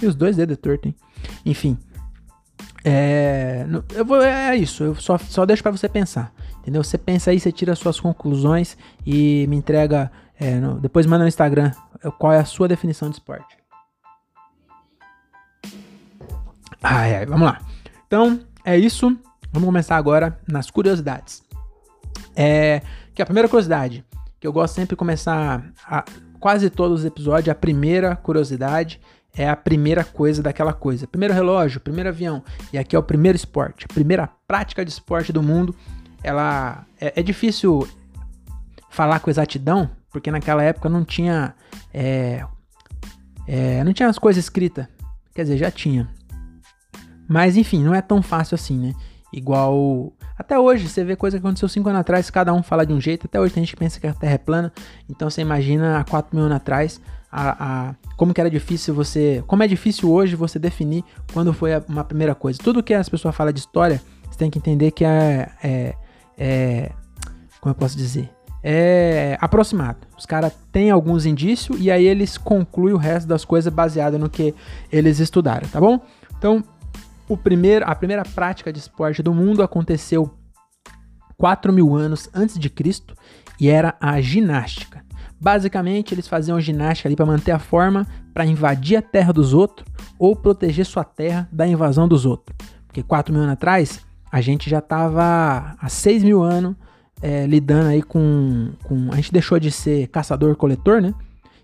[0.00, 0.94] E os dois dedos tortos, hein?
[1.44, 1.76] Enfim.
[2.84, 6.32] É, eu vou, é isso, eu só, só deixo para você pensar.
[6.60, 6.84] Entendeu?
[6.84, 10.12] Você pensa aí, você tira suas conclusões e me entrega.
[10.38, 11.72] É, no, depois manda no Instagram
[12.18, 13.57] qual é a sua definição de esporte.
[16.82, 17.60] Ai, ai, vamos lá.
[18.06, 19.16] Então, é isso.
[19.52, 21.42] Vamos começar agora nas curiosidades.
[22.36, 22.82] É,
[23.14, 24.04] que a primeira curiosidade,
[24.38, 26.04] que eu gosto sempre de começar a,
[26.38, 29.00] quase todos os episódios, a primeira curiosidade
[29.36, 31.06] é a primeira coisa daquela coisa.
[31.06, 32.42] Primeiro relógio, primeiro avião.
[32.72, 33.86] E aqui é o primeiro esporte.
[33.88, 35.74] A primeira prática de esporte do mundo.
[36.22, 37.88] Ela é, é difícil
[38.90, 41.54] falar com exatidão, porque naquela época não tinha.
[41.92, 42.44] É,
[43.46, 44.86] é, não tinha as coisas escritas.
[45.34, 46.08] Quer dizer, já tinha.
[47.28, 48.94] Mas enfim, não é tão fácil assim, né?
[49.32, 50.12] Igual.
[50.38, 53.00] Até hoje, você vê coisa que aconteceu 5 anos atrás, cada um fala de um
[53.00, 53.26] jeito.
[53.26, 54.72] Até hoje tem gente que pensa que a Terra é plana.
[55.08, 59.42] Então você imagina há 4 mil anos atrás a, a, como que era difícil você.
[59.46, 62.58] Como é difícil hoje você definir quando foi uma primeira coisa.
[62.62, 65.50] Tudo que as pessoas falam de história, você tem que entender que é.
[65.62, 65.94] é,
[66.38, 66.92] é
[67.60, 68.30] como eu posso dizer?
[68.62, 69.98] É aproximado.
[70.16, 74.30] Os caras têm alguns indícios e aí eles concluem o resto das coisas baseado no
[74.30, 74.54] que
[74.90, 76.00] eles estudaram, tá bom?
[76.36, 76.62] Então,
[77.28, 80.34] o primeiro, a primeira prática de esporte do mundo aconteceu
[81.36, 83.14] 4 mil anos antes de Cristo
[83.60, 85.04] e era a ginástica.
[85.40, 89.86] Basicamente, eles faziam ginástica ali para manter a forma, para invadir a terra dos outros
[90.18, 92.56] ou proteger sua terra da invasão dos outros.
[92.86, 94.00] Porque 4 mil anos atrás,
[94.32, 96.74] a gente já estava há 6 mil anos
[97.22, 99.12] é, lidando aí com, com.
[99.12, 101.14] A gente deixou de ser caçador-coletor, né?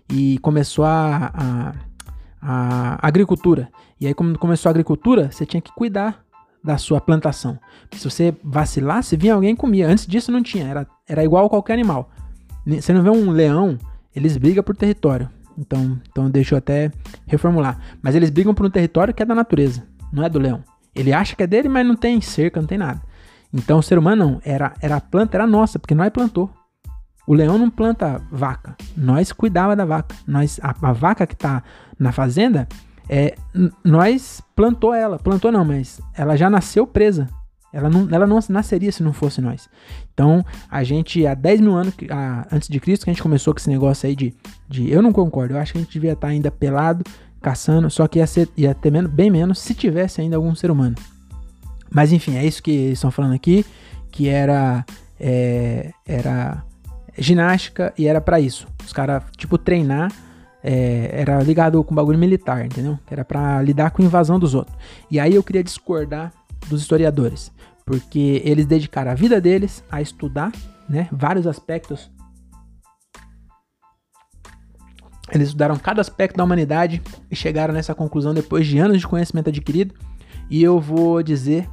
[0.09, 1.73] E começou a, a
[2.45, 3.69] a agricultura.
[4.05, 6.23] E aí, quando começou a agricultura, você tinha que cuidar
[6.63, 7.57] da sua plantação.
[7.91, 9.87] Se você vacilasse, vinha alguém e comia.
[9.87, 12.11] Antes disso não tinha, era, era igual a qualquer animal.
[12.67, 13.79] Você não vê um leão,
[14.15, 15.27] eles brigam por território.
[15.57, 16.91] Então, então deixa eu até
[17.25, 17.79] reformular.
[17.99, 20.63] Mas eles brigam por um território que é da natureza, não é do leão.
[20.93, 23.01] Ele acha que é dele, mas não tem cerca, não tem nada.
[23.51, 26.47] Então o ser humano não, era, era a planta, era nossa, porque nós plantou.
[27.25, 30.15] O leão não planta vaca, nós cuidava da vaca.
[30.27, 31.63] Nós, a, a vaca que está
[31.97, 32.67] na fazenda,
[33.09, 33.35] é,
[33.83, 37.27] nós plantou ela, plantou não, mas ela já nasceu presa.
[37.71, 39.67] Ela não, ela não nasceria se não fosse nós.
[40.13, 43.53] Então, a gente, há 10 mil anos a, antes de Cristo, que a gente começou
[43.53, 44.33] com esse negócio aí de,
[44.67, 44.89] de.
[44.89, 47.03] Eu não concordo, eu acho que a gente devia estar ainda pelado,
[47.41, 50.71] caçando, só que ia, ser, ia ter menos, bem menos se tivesse ainda algum ser
[50.71, 50.95] humano.
[51.91, 53.65] Mas enfim, é isso que eles estão falando aqui,
[54.09, 54.85] que era.
[55.19, 56.63] É, era
[57.17, 58.67] ginástica e era para isso.
[58.85, 60.11] Os caras, tipo, treinar
[60.67, 62.97] é, era ligado com bagulho militar, entendeu?
[63.07, 64.75] Era para lidar com a invasão dos outros.
[65.11, 66.33] E aí eu queria discordar
[66.67, 67.51] dos historiadores,
[67.85, 70.51] porque eles dedicaram a vida deles a estudar,
[70.89, 72.09] né, vários aspectos.
[75.31, 76.99] Eles estudaram cada aspecto da humanidade
[77.29, 79.93] e chegaram nessa conclusão depois de anos de conhecimento adquirido.
[80.49, 81.69] E eu vou dizer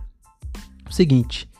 [0.89, 1.51] o seguinte: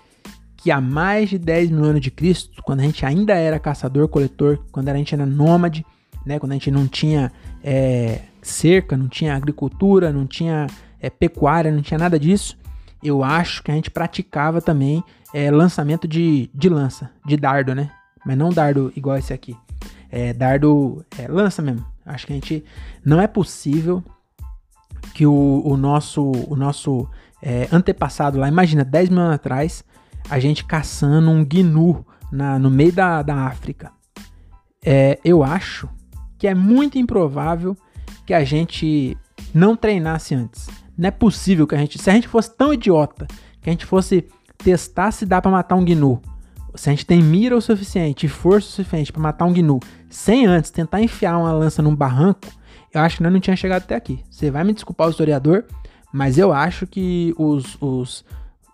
[0.57, 4.59] que há mais de 10 mil anos de Cristo, quando a gente ainda era caçador-coletor,
[4.71, 5.85] quando a gente era nômade,
[6.25, 7.33] né, quando a gente não tinha
[7.63, 10.67] é, cerca, não tinha agricultura, não tinha
[11.01, 12.57] é, pecuária, não tinha nada disso,
[13.03, 15.03] eu acho que a gente praticava também
[15.35, 17.91] é, lançamento de, de lança, de dardo, né?
[18.25, 19.57] Mas não dardo igual esse aqui.
[20.11, 21.85] É dardo, é, lança mesmo.
[22.07, 22.65] Acho que a gente
[23.05, 24.05] não é possível
[25.15, 27.09] que o, o nosso, o nosso
[27.43, 29.85] é, antepassado lá, imagina, 10 mil anos atrás,
[30.31, 33.91] a gente caçando um gnu na, no meio da, da África.
[34.85, 35.89] É, eu acho
[36.43, 37.77] que é muito improvável
[38.27, 39.17] que a gente
[39.55, 40.67] não treinasse antes.
[40.99, 43.29] Não é possível que a gente, se a gente fosse tão idiota,
[43.61, 44.27] que a gente fosse
[44.59, 46.21] testar se dá para matar um gnu,
[46.75, 49.79] se a gente tem mira o suficiente e força o suficiente para matar um gnu,
[50.11, 52.49] sem antes tentar enfiar uma lança num barranco,
[52.93, 54.19] eu acho que nós não tinha chegado até aqui.
[54.29, 55.65] Você vai me desculpar o historiador,
[56.13, 58.25] mas eu acho que os, os,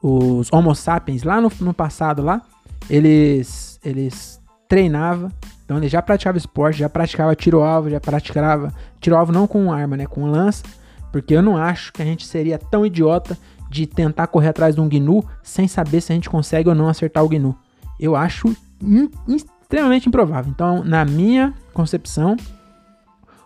[0.03, 2.41] os Homo sapiens lá no, no passado lá,
[2.89, 5.31] eles eles treinavam,
[5.69, 10.07] então eles já praticavam esporte, já praticava tiro-alvo, já praticava tiro-alvo não com arma, né,
[10.07, 10.65] com lança,
[11.13, 13.37] porque eu não acho que a gente seria tão idiota
[13.69, 16.89] de tentar correr atrás de um gnu sem saber se a gente consegue ou não
[16.89, 17.55] acertar o gnu.
[18.01, 18.49] Eu acho
[18.83, 20.51] in, extremamente improvável.
[20.51, 22.35] Então, na minha concepção,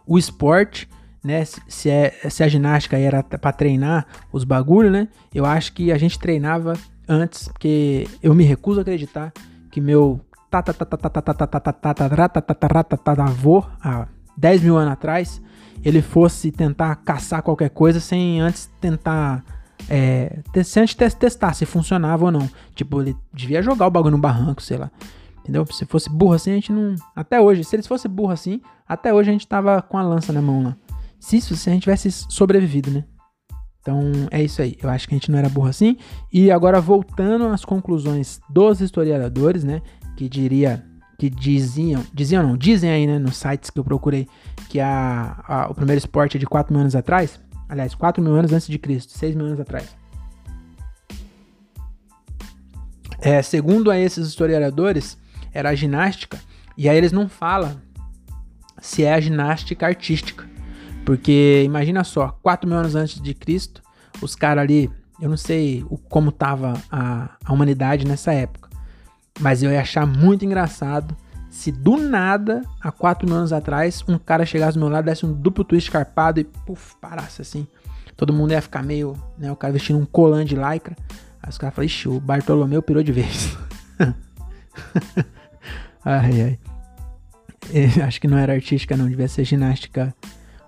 [0.06, 0.88] o esporte
[1.24, 1.44] né?
[1.44, 5.08] Se, é, se a ginástica era para treinar os bagulho, né?
[5.34, 6.74] Eu acho que a gente treinava
[7.08, 9.32] antes, porque eu me recuso a acreditar
[9.70, 10.20] que meu
[13.24, 15.40] avô, há 10 mil anos atrás,
[15.84, 19.44] ele fosse tentar caçar qualquer coisa sem antes tentar.
[19.88, 22.48] É, se antes testar se funcionava ou não.
[22.74, 24.90] Tipo, ele devia jogar o bagulho no barranco, sei lá.
[25.40, 25.66] Entendeu?
[25.66, 26.94] Se fosse burro assim, a gente não.
[27.16, 30.32] Até hoje, se eles fossem burro assim, até hoje a gente tava com a lança
[30.32, 30.76] na mão lá.
[31.18, 33.04] Se isso, se a gente tivesse sobrevivido, né?
[33.80, 34.78] Então é isso aí.
[34.80, 35.96] Eu acho que a gente não era burro assim.
[36.32, 39.82] E agora voltando às conclusões dos historiadores, né?
[40.16, 40.84] Que diria,
[41.18, 43.18] que diziam, diziam não, dizem aí, né?
[43.18, 44.28] Nos sites que eu procurei
[44.68, 47.40] que a, a o primeiro esporte é de 4 mil anos atrás.
[47.68, 49.96] Aliás, 4 mil anos antes de Cristo, 6 mil anos atrás.
[53.20, 55.16] É, segundo a esses historiadores,
[55.52, 56.40] era a ginástica.
[56.76, 57.80] E aí eles não falam
[58.80, 60.44] se é a ginástica artística.
[61.04, 63.82] Porque imagina só, 4 mil anos antes de Cristo,
[64.20, 68.68] os caras ali, eu não sei o, como tava a, a humanidade nessa época,
[69.40, 71.16] mas eu ia achar muito engraçado
[71.52, 75.26] se do nada, há 4 mil anos atrás, um cara chegasse do meu lado, desse
[75.26, 77.66] um duplo twist carpado e puf, parasse assim.
[78.16, 80.96] Todo mundo ia ficar meio, né, o cara vestindo um colã de lycra.
[81.42, 83.56] Aí os caras falaram, ixi, o Bartolomeu pirou de vez.
[86.02, 86.58] ai, ai.
[87.70, 90.14] É, acho que não era artística não, devia ser ginástica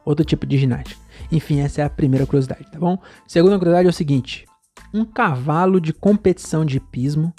[0.04, 1.00] outro tipo de ginástica.
[1.32, 2.98] Enfim, essa é a primeira curiosidade, tá bom?
[3.26, 4.44] Segunda curiosidade é o seguinte:
[4.92, 7.32] um cavalo de competição de hipismo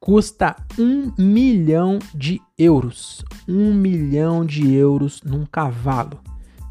[0.00, 3.24] custa um milhão de euros.
[3.48, 6.20] Um milhão de euros num cavalo.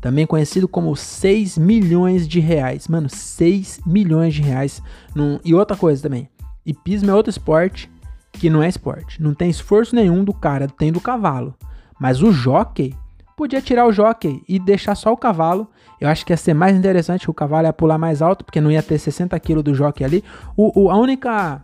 [0.02, 2.88] Também conhecido como 6 milhões de reais.
[2.88, 4.82] Mano, 6 milhões de reais.
[5.16, 5.40] Num...
[5.44, 6.30] E outra coisa também.
[6.66, 7.90] Hipismo é outro esporte
[8.32, 9.22] que não é esporte.
[9.22, 11.56] Não tem esforço nenhum do cara, tem do cavalo.
[12.00, 12.96] Mas o jockey
[13.36, 15.68] podia tirar o jockey e deixar só o cavalo.
[16.00, 18.62] Eu acho que ia ser mais interessante que o cavalo ia pular mais alto, porque
[18.62, 20.24] não ia ter 60 kg do jockey ali.
[20.56, 21.64] O, o, a única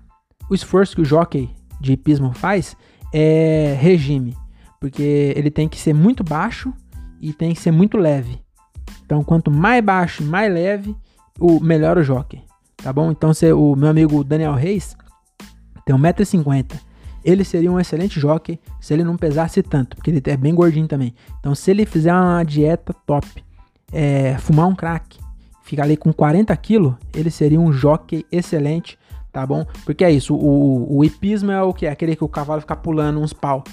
[0.52, 2.76] o esforço que o jockey de hipismo faz
[3.14, 4.36] é regime,
[4.82, 6.74] porque ele tem que ser muito baixo
[7.22, 8.42] e tem que ser muito leve.
[9.06, 10.94] Então, quanto mais baixo e mais leve,
[11.40, 12.42] o melhor o jockey,
[12.76, 13.12] tá bom?
[13.12, 14.96] Então, se, o meu amigo Daniel Reis
[15.86, 16.92] tem 1,50m
[17.24, 20.88] ele seria um excelente jockey se ele não pesasse tanto, porque ele é bem gordinho
[20.88, 21.14] também.
[21.40, 23.28] Então, se ele fizer uma dieta top,
[23.94, 25.20] é, fumar um crack,
[25.64, 28.98] ficar ali com 40 quilos, ele seria um jockey excelente,
[29.32, 29.66] tá bom?
[29.86, 31.88] Porque é isso, o, o hipismo é o que?
[31.88, 33.64] Aquele que o cavalo fica pulando uns pau.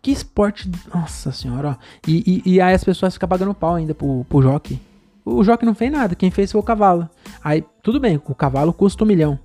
[0.00, 1.76] Que esporte, nossa senhora, ó.
[2.06, 4.80] E, e, e aí as pessoas ficam pagando pau ainda pro, pro jockey.
[5.24, 7.08] O jockey não fez nada, quem fez foi o cavalo.
[7.42, 9.38] Aí, tudo bem, o cavalo custa um milhão.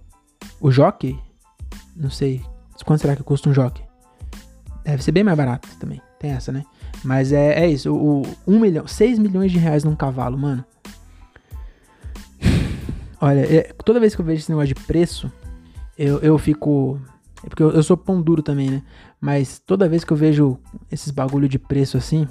[0.62, 1.20] O jockey,
[1.96, 2.42] não sei,
[2.84, 3.84] Quanto será que custa um jockey?
[4.84, 6.02] Deve ser bem mais barato também.
[6.20, 6.66] Tem essa, né?
[7.04, 7.94] Mas é, é isso.
[7.94, 10.66] O, o 1 milhão, 6 milhões de reais num cavalo, mano.
[13.22, 15.32] Olha, é, toda vez que eu vejo esse negócio de preço,
[15.98, 17.00] eu, eu fico.
[17.44, 18.84] É porque eu, eu, sou pão duro também, né?
[19.20, 20.58] Mas toda vez que eu vejo
[20.92, 22.28] esses bagulho de preço assim,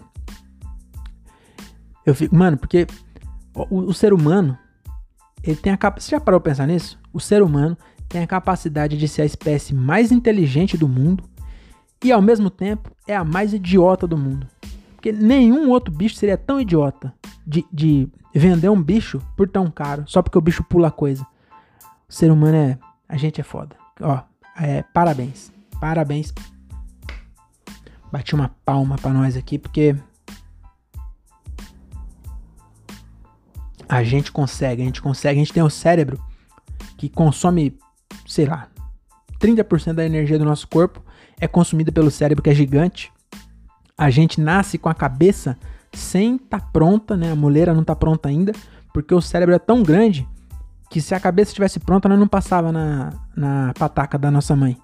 [2.04, 2.34] eu fico.
[2.34, 2.86] Mano, porque
[3.54, 4.56] o, o ser humano,
[5.42, 6.04] ele tem a capacidade.
[6.04, 6.98] Você já parou pra pensar nisso?
[7.12, 7.76] O ser humano
[8.08, 11.24] tem a capacidade de ser a espécie mais inteligente do mundo
[12.02, 14.46] e ao mesmo tempo é a mais idiota do mundo.
[14.94, 17.12] Porque nenhum outro bicho seria tão idiota
[17.46, 21.26] de, de vender um bicho por tão caro, só porque o bicho pula coisa.
[22.08, 22.78] O ser humano é.
[23.08, 23.76] A gente é foda.
[24.00, 24.20] Ó,
[24.56, 25.52] é, parabéns.
[25.80, 26.32] Parabéns.
[28.10, 29.96] Bati uma palma para nós aqui, porque
[33.88, 36.22] a gente consegue, a gente consegue, a gente tem o cérebro
[36.96, 37.78] que consome,
[38.26, 38.68] sei lá,
[39.38, 41.02] 30% da energia do nosso corpo
[41.40, 43.12] é consumida pelo cérebro que é gigante.
[43.98, 45.58] A gente nasce com a cabeça
[45.92, 47.32] sem estar tá pronta, né?
[47.32, 48.52] A moleira não tá pronta ainda,
[48.94, 50.26] porque o cérebro é tão grande
[50.92, 54.76] que se a cabeça estivesse pronta, ela não passava na, na pataca da nossa mãe.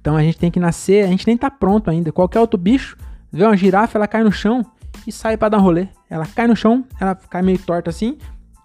[0.00, 2.12] Então a gente tem que nascer, a gente nem tá pronto ainda.
[2.12, 2.96] Qualquer outro bicho,
[3.32, 4.64] vê uma girafa, ela cai no chão
[5.04, 5.88] e sai para dar um rolê.
[6.08, 8.18] Ela cai no chão, ela cai meio torta assim,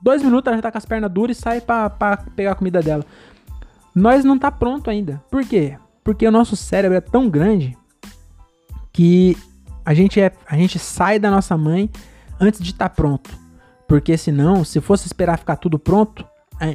[0.04, 1.90] dois minutos ela já tá com as pernas duras e sai para
[2.36, 3.04] pegar a comida dela.
[3.96, 5.20] Nós não tá pronto ainda.
[5.32, 5.76] Por quê?
[6.04, 7.76] Porque o nosso cérebro é tão grande
[8.92, 9.36] que
[9.84, 11.90] a gente, é, a gente sai da nossa mãe
[12.40, 13.32] antes de estar tá pronto.
[13.88, 16.24] Porque senão, se fosse esperar ficar tudo pronto,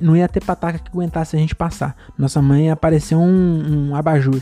[0.02, 1.96] não ia ter pataca que aguentasse a gente passar.
[2.16, 4.40] Nossa mãe ia aparecer um, um abajur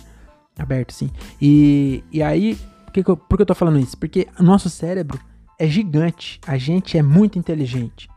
[0.58, 1.10] aberto, assim.
[1.40, 3.96] E, e aí, por que, eu, por que eu tô falando isso?
[3.96, 5.18] Porque o nosso cérebro
[5.58, 6.40] é gigante.
[6.46, 8.08] A gente é muito inteligente.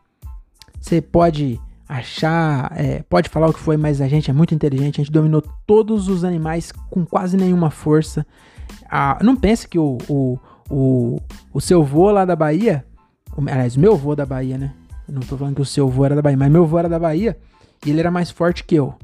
[0.79, 5.01] Você pode achar, é, pode falar o que foi, mas a gente é muito inteligente.
[5.01, 8.25] A gente dominou todos os animais com quase nenhuma força.
[8.89, 10.39] Ah, não pense que o, o,
[10.69, 11.21] o,
[11.53, 12.85] o seu vô lá da Bahia,
[13.37, 14.73] aliás, meu vô da Bahia, né?
[15.11, 16.99] Não tô falando que o seu vô era da Bahia, mas meu vô era da
[16.99, 17.37] Bahia
[17.85, 18.95] e ele era mais forte que eu.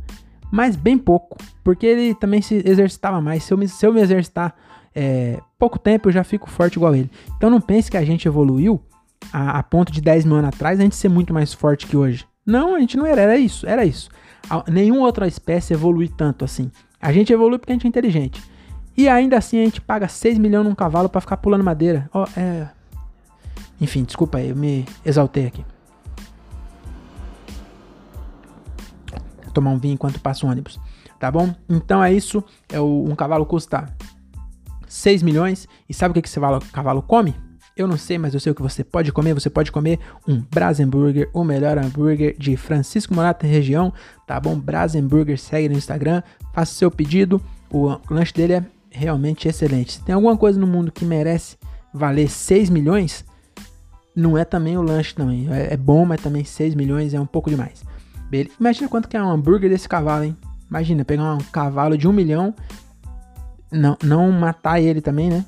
[0.51, 3.43] Mas bem pouco, porque ele também se exercitava mais.
[3.43, 4.55] Se eu me, se eu me exercitar
[4.93, 7.09] é, pouco tempo, eu já fico forte igual ele.
[7.35, 8.81] Então não pense que a gente evoluiu
[9.33, 11.97] a, a ponto de 10 mil anos atrás a gente ser muito mais forte que
[11.97, 12.25] hoje.
[12.45, 14.09] Não, a gente não era, era isso, era isso.
[14.49, 16.71] A, nenhuma outra espécie evolui tanto assim.
[17.01, 18.41] A gente evolui porque a gente é inteligente.
[18.95, 22.09] E ainda assim a gente paga 6 milhões num cavalo para ficar pulando madeira.
[22.13, 22.69] Oh, é...
[23.81, 25.65] Enfim, desculpa aí, eu me exaltei aqui.
[29.55, 30.79] Tomar um vinho enquanto passa o ônibus,
[31.19, 31.53] tá bom?
[31.67, 33.85] Então é isso, é o, um cavalo custa
[34.87, 36.39] 6 milhões, e sabe o que, que esse
[36.71, 37.35] cavalo, come?
[37.75, 39.33] Eu não sei, mas eu sei o que você pode comer.
[39.33, 43.91] Você pode comer um Brasenburger, o melhor hambúrguer de Francisco Morata região,
[44.25, 44.57] tá bom?
[44.57, 47.41] Brasenburger, segue no Instagram, faça seu pedido.
[47.69, 49.93] O lanche dele é realmente excelente.
[49.93, 51.57] Se tem alguma coisa no mundo que merece
[51.93, 53.25] valer 6 milhões,
[54.15, 55.51] não é também o lanche também.
[55.51, 57.83] É, é bom, mas também 6 milhões é um pouco demais.
[58.59, 60.37] Imagina quanto que é um hambúrguer desse cavalo, hein?
[60.69, 62.53] Imagina, pegar um cavalo de um milhão,
[63.71, 65.45] não, não matar ele também, né?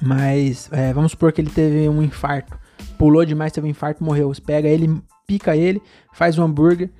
[0.00, 2.58] Mas é, vamos supor que ele teve um infarto.
[2.98, 4.32] Pulou demais, teve um infarto, morreu.
[4.32, 5.80] Você pega ele, pica ele,
[6.12, 6.90] faz um hambúrguer.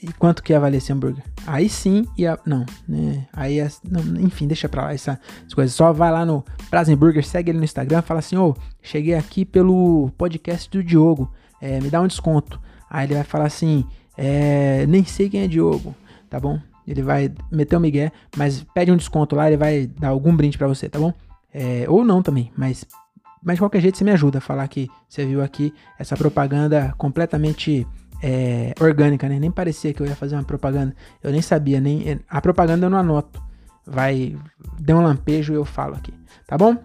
[0.00, 1.24] E quanto que ia valer esse hambúrguer?
[1.46, 2.38] Aí sim ia.
[2.46, 3.26] Não, né?
[3.32, 5.74] Aí é, não, enfim, deixa pra lá essa, essas coisas.
[5.74, 9.44] Só vai lá no Brasenburger, segue ele no Instagram, fala assim: Ô, oh, cheguei aqui
[9.44, 11.30] pelo podcast do Diogo.
[11.60, 12.60] É, me dá um desconto.
[12.90, 13.84] Aí ele vai falar assim:
[14.16, 15.94] é, nem sei quem é Diogo,
[16.28, 16.58] tá bom?
[16.86, 20.34] Ele vai meter o um migué, mas pede um desconto lá, ele vai dar algum
[20.34, 21.12] brinde para você, tá bom?
[21.52, 22.84] É, ou não também, mas,
[23.42, 26.94] mas de qualquer jeito você me ajuda a falar que você viu aqui essa propaganda
[26.96, 27.86] completamente
[28.22, 29.38] é, orgânica, né?
[29.38, 32.90] Nem parecia que eu ia fazer uma propaganda, eu nem sabia, nem a propaganda eu
[32.90, 33.42] não anoto.
[33.86, 34.36] Vai,
[34.78, 36.12] dê um lampejo e eu falo aqui,
[36.46, 36.76] tá bom?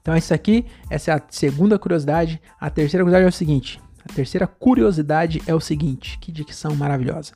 [0.00, 2.40] Então é isso aqui, essa é a segunda curiosidade.
[2.60, 7.32] A terceira curiosidade é o seguinte: a terceira curiosidade é o seguinte: que dicção maravilhosa.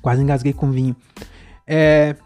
[0.00, 0.96] Quase engasguei com vinho.
[1.66, 2.16] É,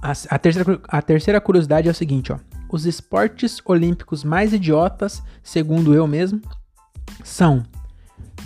[0.00, 2.38] a, a, terceira, a terceira curiosidade é o seguinte, ó.
[2.70, 6.42] Os esportes olímpicos mais idiotas, segundo eu mesmo,
[7.24, 7.64] são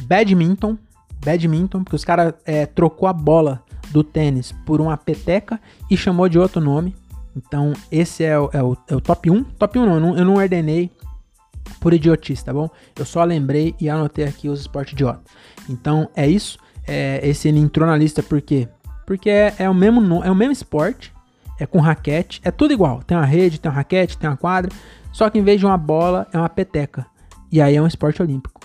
[0.07, 0.79] badminton,
[1.25, 5.61] badminton, porque os caras é, trocou a bola do tênis por uma peteca
[5.91, 6.95] e chamou de outro nome.
[7.37, 9.45] Então, esse é o, é o, é o top 1.
[9.45, 10.91] Top 1 não eu, não, eu não ordenei
[11.81, 12.69] por idiotice, tá bom?
[12.99, 15.23] Eu só lembrei e anotei aqui os esportes idiota.
[15.69, 16.59] Então, é isso.
[16.87, 18.69] É, esse ele entrou na lista por quê?
[19.07, 21.13] Porque é, é, o mesmo, é o mesmo esporte,
[21.59, 23.03] é com raquete, é tudo igual.
[23.03, 24.71] Tem uma rede, tem uma raquete, tem uma quadra,
[25.13, 27.07] só que em vez de uma bola, é uma peteca.
[27.51, 28.61] E aí é um esporte olímpico.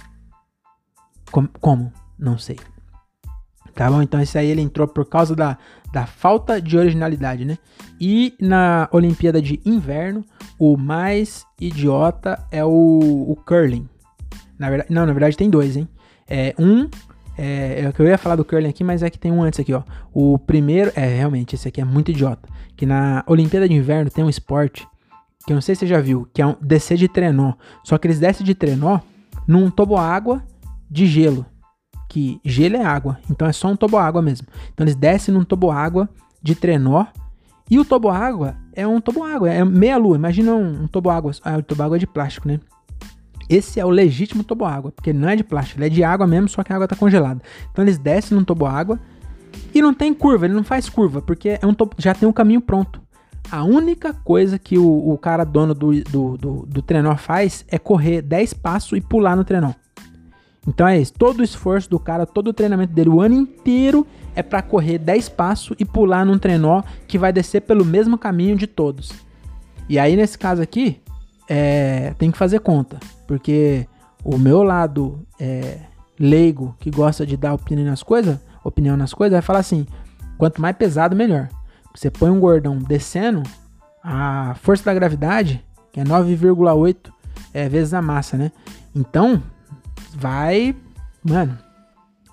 [1.32, 1.50] Como?
[1.60, 1.94] como?
[2.18, 2.58] Não sei.
[3.74, 4.02] Tá bom?
[4.02, 5.58] Então esse aí ele entrou por causa da,
[5.92, 7.58] da falta de originalidade, né?
[8.00, 10.24] E na Olimpíada de Inverno,
[10.60, 13.88] o mais idiota é o, o curling.
[14.60, 15.88] Na verdade, não, na verdade tem dois, hein?
[16.28, 16.90] É, um
[17.38, 19.60] é, é que eu ia falar do curling aqui, mas é que tem um antes
[19.60, 19.84] aqui, ó.
[20.14, 24.24] O primeiro, é realmente esse aqui é muito idiota, que na Olimpíada de Inverno tem
[24.24, 24.88] um esporte
[25.46, 27.54] que eu não sei se você já viu, que é um descer de trenó.
[27.82, 29.00] Só que eles descem de trenó
[29.48, 30.44] num toboágua
[30.92, 31.46] de gelo
[32.18, 34.48] que gelo é água, então é só um toboágua mesmo.
[34.74, 36.10] Então eles descem num toboágua
[36.42, 37.06] de trenó
[37.70, 40.16] e o toboágua é um toboágua, é meia lua.
[40.16, 42.60] Imagina um, um toboágua, ah, o toboágua é de plástico, né?
[43.48, 46.50] Esse é o legítimo toboágua, porque não é de plástico, ele é de água mesmo,
[46.50, 47.40] só que a água tá congelada.
[47.72, 49.00] Então eles descem num toboágua
[49.72, 52.62] e não tem curva, ele não faz curva, porque é um já tem um caminho
[52.62, 53.00] pronto.
[53.52, 57.78] A única coisa que o, o cara dono do, do, do, do trenó faz é
[57.78, 59.72] correr 10 passos e pular no trenó.
[60.68, 61.14] Então é isso.
[61.14, 64.98] Todo o esforço do cara, todo o treinamento dele, o ano inteiro, é para correr
[64.98, 69.12] 10 passos e pular num trenó que vai descer pelo mesmo caminho de todos.
[69.88, 71.00] E aí, nesse caso aqui,
[71.48, 73.00] é, tem que fazer conta.
[73.26, 73.88] Porque
[74.24, 75.78] o meu lado é,
[76.20, 79.88] leigo, que gosta de dar opinião nas coisas, opinião nas coisas, vai falar assim:
[80.38, 81.48] quanto mais pesado, melhor.
[81.96, 83.42] Você põe um gordão descendo,
[84.04, 87.12] a força da gravidade, que é 9,8
[87.54, 88.52] é, vezes a massa, né?
[88.94, 89.42] Então,
[90.18, 90.76] vai.
[91.24, 91.58] Mano.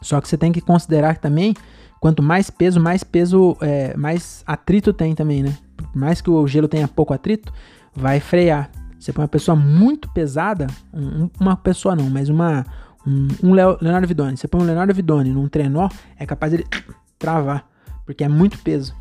[0.01, 1.55] Só que você tem que considerar também,
[2.01, 5.57] quanto mais peso, mais peso, é, mais atrito tem também, né?
[5.77, 7.53] Por mais que o gelo tenha pouco atrito,
[7.94, 8.70] vai frear.
[8.99, 12.66] Você põe uma pessoa muito pesada, um, uma pessoa não, mas uma,
[13.07, 14.37] um, um Leonardo Vidoni.
[14.37, 16.66] Você põe um Leonardo Vidoni num trenó, é capaz de
[17.18, 17.66] travar,
[18.05, 18.94] porque é muito peso.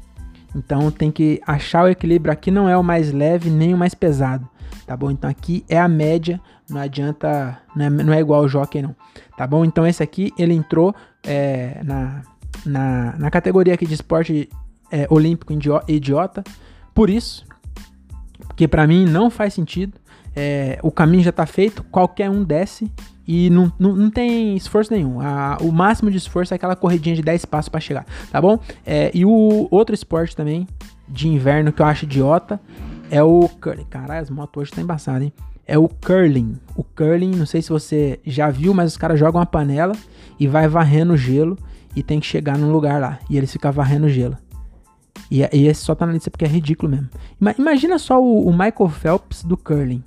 [0.56, 2.32] Então tem que achar o equilíbrio.
[2.32, 4.48] Aqui não é o mais leve nem o mais pesado,
[4.86, 5.12] tá bom?
[5.12, 8.96] Então aqui é a média, não adianta, não é, não é igual o jockey não,
[9.38, 9.63] tá bom?
[9.65, 12.22] Então esse aqui ele entrou é, na,
[12.65, 14.50] na, na categoria aqui de esporte
[14.91, 15.54] é, olímpico
[15.88, 16.43] idiota,
[16.93, 17.46] por isso
[18.56, 19.93] que para mim não faz sentido.
[20.36, 22.91] É, o caminho já tá feito, qualquer um desce
[23.28, 25.22] e não, não, não tem esforço nenhum.
[25.22, 28.60] A, o máximo de esforço é aquela corridinha de 10 passos para chegar, tá bom?
[28.86, 30.67] É, e o outro esporte também
[31.08, 32.60] de inverno que eu acho idiota
[33.13, 33.86] é o curling.
[33.86, 35.34] Caralho, as motos hoje tá embaçadas, hein?
[35.67, 36.58] É o curling.
[36.76, 39.93] O curling, não sei se você já viu, mas os caras jogam uma panela
[40.39, 41.56] e vai varrendo gelo
[41.95, 43.19] e tem que chegar num lugar lá.
[43.30, 44.36] E eles ficam varrendo gelo.
[45.30, 47.08] E, e esse só tá na lista porque é ridículo mesmo.
[47.60, 50.04] Imagina só o, o Michael Phelps do curling.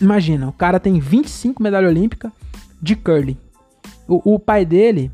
[0.00, 2.32] Imagina, o cara tem 25 medalhas olímpicas
[2.82, 3.38] de curling.
[4.08, 5.08] O, o, pai dele,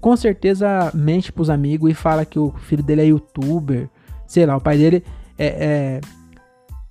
[0.00, 3.88] com certeza, mente pros amigos e fala que o filho dele é youtuber.
[4.24, 5.04] Sei lá, o pai dele
[5.38, 5.46] é.
[5.46, 6.00] é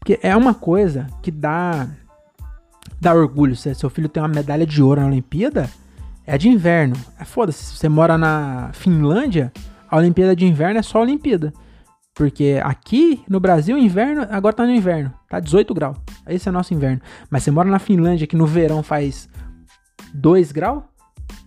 [0.03, 1.87] porque é uma coisa que dá.
[2.99, 3.55] dá orgulho.
[3.55, 5.69] Se seu filho tem uma medalha de ouro na Olimpíada,
[6.27, 6.95] é de inverno.
[7.17, 7.63] É foda-se.
[7.63, 9.49] Se você mora na Finlândia,
[9.89, 11.53] a Olimpíada de inverno é só Olimpíada.
[12.13, 15.97] Porque aqui no Brasil, inverno, agora tá no inverno, tá 18 graus.
[16.27, 17.01] Esse é nosso inverno.
[17.29, 19.29] Mas você mora na Finlândia, que no verão faz
[20.13, 20.83] 2 graus,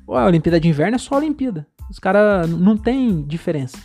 [0.09, 1.67] a Olimpíada de inverno é só Olimpíada.
[1.91, 3.77] Os caras não tem diferença.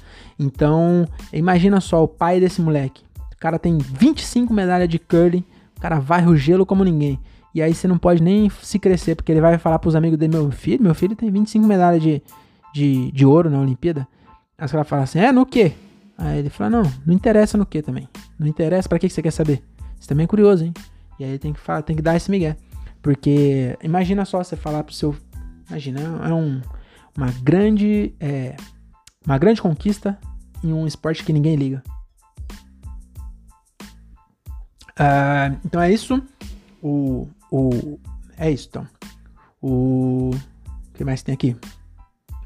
[0.42, 3.04] Então, imagina só o pai desse moleque.
[3.32, 5.46] O cara tem 25 medalhas de curling,
[5.78, 7.20] o cara vai o gelo como ninguém.
[7.54, 10.34] E aí você não pode nem se crescer, porque ele vai falar pros amigos dele,
[10.34, 12.24] meu filho, meu filho tem 25 medalhas de,
[12.74, 14.08] de, de ouro na Olimpíada.
[14.58, 15.74] Aí os caras falam assim, é, no quê?
[16.18, 18.10] Aí ele fala, não, não interessa no que também.
[18.40, 19.62] Não interessa, para que, que você quer saber?
[20.00, 20.74] Você também é curioso, hein?
[21.20, 22.58] E aí tem que, falar, tem que dar esse migué.
[23.00, 25.16] Porque imagina só você falar pro seu.
[25.70, 26.62] Imagina, é um,
[27.16, 28.14] uma grande.
[28.20, 28.56] É,
[29.26, 30.18] uma grande conquista
[30.64, 31.84] em um esporte que ninguém liga.
[34.92, 36.22] Uh, então é isso.
[36.82, 38.00] O, o.
[38.38, 38.88] É isso, então.
[39.62, 40.32] O.
[40.90, 41.56] O que mais tem aqui?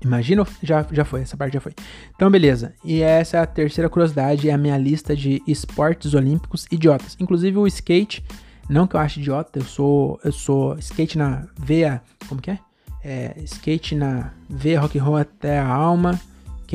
[0.01, 1.73] Imagina, já, já foi, essa parte já foi.
[2.15, 2.73] Então, beleza.
[2.84, 7.17] E essa é a terceira curiosidade, é a minha lista de esportes olímpicos idiotas.
[7.19, 8.23] Inclusive o skate,
[8.69, 12.60] não que eu ache idiota, eu sou, eu sou skate na veia, como que é?
[13.04, 16.19] é skate na veia rock and roll até a alma.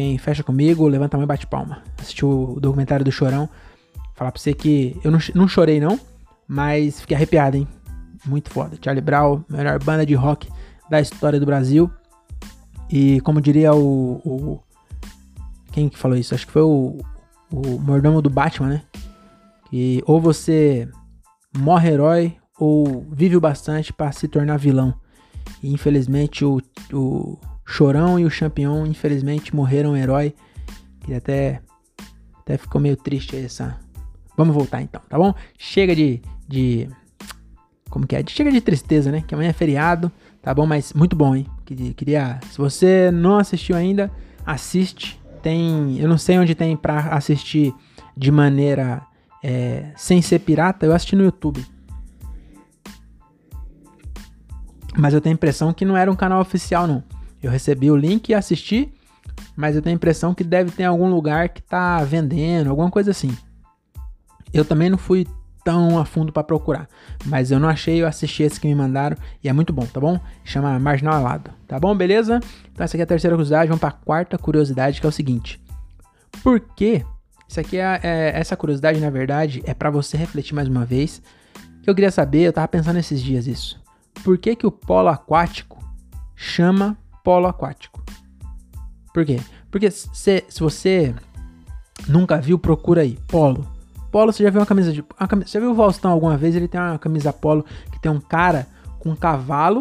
[0.01, 1.83] Quem fecha comigo, levanta a mão e bate palma.
[1.99, 3.47] Assistiu o documentário do Chorão.
[4.15, 6.01] Falar pra você que eu não, não chorei não,
[6.49, 7.69] mas fiquei arrepiado, hein?
[8.25, 8.79] Muito foda.
[8.83, 10.49] Charlie Brown, melhor banda de rock
[10.89, 11.91] da história do Brasil.
[12.91, 14.61] E como diria o, o.
[15.71, 16.35] quem que falou isso?
[16.35, 16.97] Acho que foi o,
[17.53, 18.83] o mordomo do Batman, né?
[19.69, 20.89] Que ou você
[21.59, 24.95] morre herói ou vive o bastante para se tornar vilão.
[25.63, 26.59] E infelizmente o,
[26.91, 27.39] o
[27.71, 30.35] Chorão e o Champion, infelizmente, morreram herói.
[31.07, 31.63] E até,
[32.41, 33.79] até ficou meio triste essa.
[34.37, 35.33] Vamos voltar então, tá bom?
[35.57, 36.21] Chega de.
[36.49, 36.89] de
[37.89, 38.25] como que é?
[38.27, 39.23] Chega de tristeza, né?
[39.25, 40.11] Que amanhã é feriado,
[40.43, 40.67] tá bom?
[40.67, 41.47] Mas muito bom, hein?
[41.65, 44.11] Queria, se você não assistiu ainda,
[44.45, 45.21] assiste.
[45.41, 47.73] Tem, eu não sei onde tem para assistir
[48.17, 49.01] de maneira
[49.45, 50.85] é, sem ser pirata.
[50.85, 51.65] Eu assisti no YouTube.
[54.99, 57.20] Mas eu tenho a impressão que não era um canal oficial, não.
[57.43, 58.93] Eu recebi o link e assisti,
[59.57, 63.11] mas eu tenho a impressão que deve ter algum lugar que tá vendendo, alguma coisa
[63.11, 63.37] assim.
[64.53, 65.27] Eu também não fui
[65.65, 66.89] tão a fundo para procurar.
[67.25, 70.01] Mas eu não achei, eu assisti esse que me mandaram e é muito bom, tá
[70.01, 70.19] bom?
[70.45, 71.95] Chama Marginal Alado, tá bom?
[71.95, 72.41] Beleza?
[72.73, 75.13] Então essa aqui é a terceira curiosidade, vamos para a quarta curiosidade que é o
[75.13, 75.63] seguinte.
[76.43, 77.05] Por que?
[77.49, 81.21] Isso aqui é, é essa curiosidade, na verdade, é para você refletir mais uma vez
[81.87, 83.81] eu queria saber, eu tava pensando esses dias isso.
[84.23, 85.83] Por que que o polo aquático
[86.37, 88.03] chama polo aquático?
[89.13, 89.41] Por quê?
[89.71, 91.15] Porque se, se você
[92.09, 93.67] nunca viu, procura aí, polo.
[94.11, 95.05] Polo, você já viu uma camisa de.
[95.19, 96.57] Uma camisa, você já viu o Faustão alguma vez?
[96.57, 98.67] Ele tem uma camisa polo que tem um cara
[98.99, 99.81] com um cavalo,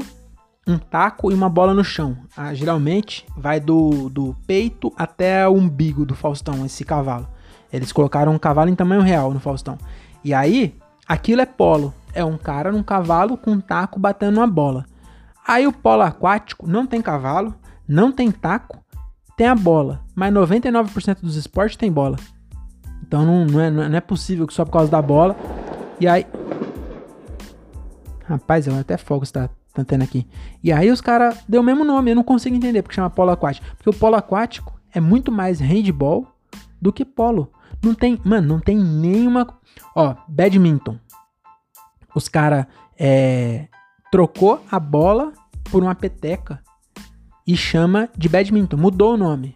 [0.67, 2.17] um taco e uma bola no chão.
[2.37, 7.27] Ah, geralmente vai do, do peito até o umbigo do Faustão, esse cavalo.
[7.71, 9.77] Eles colocaram um cavalo em tamanho real no Faustão.
[10.23, 10.75] E aí,
[11.07, 11.93] aquilo é polo.
[12.13, 14.85] É um cara num cavalo com um taco batendo uma bola.
[15.47, 17.55] Aí o polo aquático não tem cavalo,
[17.87, 18.83] não tem taco,
[19.35, 20.03] tem a bola.
[20.15, 22.17] Mas 99% dos esportes tem bola.
[23.01, 25.35] Então não, não, é, não é possível que só por causa da bola.
[25.99, 26.25] E aí.
[28.25, 30.27] Rapaz, eu até fogo está tá tendo aqui.
[30.63, 33.31] E aí os caras deu o mesmo nome, eu não consigo entender porque chama polo
[33.31, 33.65] aquático.
[33.75, 36.27] Porque o polo aquático é muito mais handball
[36.81, 37.51] do que polo.
[37.83, 39.47] Não tem, mano, não tem nenhuma.
[39.95, 40.97] Ó, badminton.
[42.13, 42.65] Os caras
[42.97, 43.67] é,
[44.11, 45.33] trocou a bola
[45.71, 46.61] por uma peteca
[47.45, 48.77] e chama de badminton.
[48.77, 49.53] Mudou o nome.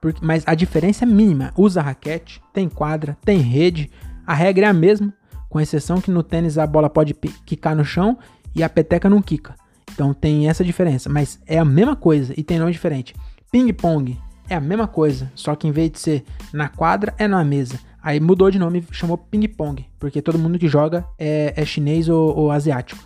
[0.00, 1.52] Porque, mas a diferença é mínima.
[1.56, 3.90] Usa raquete, tem quadra, tem rede.
[4.26, 5.12] A regra é a mesma,
[5.48, 8.18] com exceção que no tênis a bola pode quicar no chão
[8.54, 9.54] e a peteca não quica.
[9.92, 13.14] Então tem essa diferença, mas é a mesma coisa e tem nome diferente.
[13.50, 14.18] Ping pong
[14.48, 17.78] é a mesma coisa, só que em vez de ser na quadra, é na mesa.
[18.02, 22.08] Aí mudou de nome, chamou ping pong, porque todo mundo que joga é, é chinês
[22.08, 23.02] ou, ou, asiático.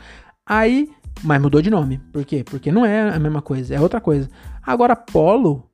[0.51, 0.91] Aí,
[1.23, 1.99] mas mudou de nome.
[2.13, 2.43] Por quê?
[2.43, 4.29] Porque não é a mesma coisa, é outra coisa.
[4.61, 5.71] Agora, polo,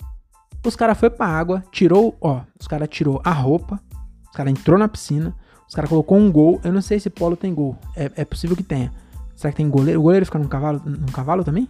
[0.62, 3.80] os caras foi pra água, tirou, ó, os caras tirou a roupa,
[4.26, 5.34] os caras entrou na piscina,
[5.66, 6.60] os caras colocou um gol.
[6.62, 8.92] Eu não sei se polo tem gol, é, é possível que tenha.
[9.34, 9.98] Será que tem goleiro?
[9.98, 11.66] O goleiro fica num cavalo, num cavalo também?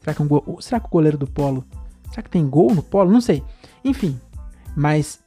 [0.00, 0.58] Será que, um go...
[0.60, 1.64] Será que o goleiro do polo
[2.10, 3.10] Será que tem gol no polo?
[3.10, 3.42] Não sei.
[3.84, 4.20] Enfim,
[4.76, 5.18] mas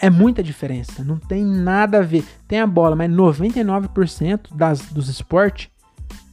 [0.00, 1.04] é muita diferença.
[1.04, 2.24] Não tem nada a ver.
[2.48, 5.72] Tem a bola, mas 99% das, dos esportes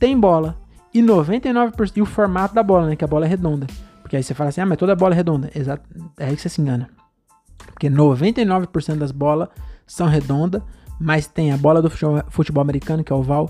[0.02, 0.58] tem bola.
[0.94, 2.96] E 99% e o formato da bola, né?
[2.96, 3.68] Que a bola é redonda.
[4.02, 5.50] Porque aí você fala assim, ah, mas toda bola é redonda.
[5.56, 5.88] Exato.
[6.18, 6.90] É aí que você se engana.
[7.68, 9.48] Porque 99% das bolas
[9.86, 10.62] são redondas,
[11.00, 11.90] mas tem a bola do
[12.30, 13.50] futebol, americano, que é oval.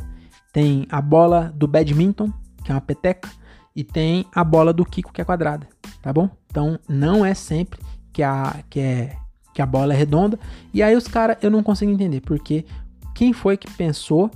[0.52, 2.32] Tem a bola do badminton,
[2.64, 3.30] que é uma peteca.
[3.74, 5.68] E tem a bola do Kiko, que é quadrada
[6.02, 6.30] tá bom?
[6.47, 7.80] Então não é sempre
[8.12, 9.16] que a, que é,
[9.54, 10.38] que a bola é redonda.
[10.74, 12.66] E aí os caras, eu não consigo entender, porque
[13.16, 14.30] quem foi que pensou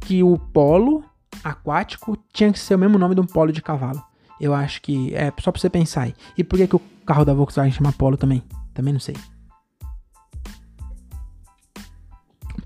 [0.00, 1.04] que o polo
[1.42, 4.02] aquático tinha que ser o mesmo nome de um polo de cavalo?
[4.40, 6.14] Eu acho que é só pra você pensar aí.
[6.36, 8.42] E por que, que o carro da Volkswagen chama polo também?
[8.74, 9.16] Também não sei.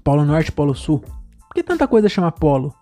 [0.03, 0.99] Polo Norte, Polo Sul.
[0.99, 2.75] Por que tanta coisa chama polo?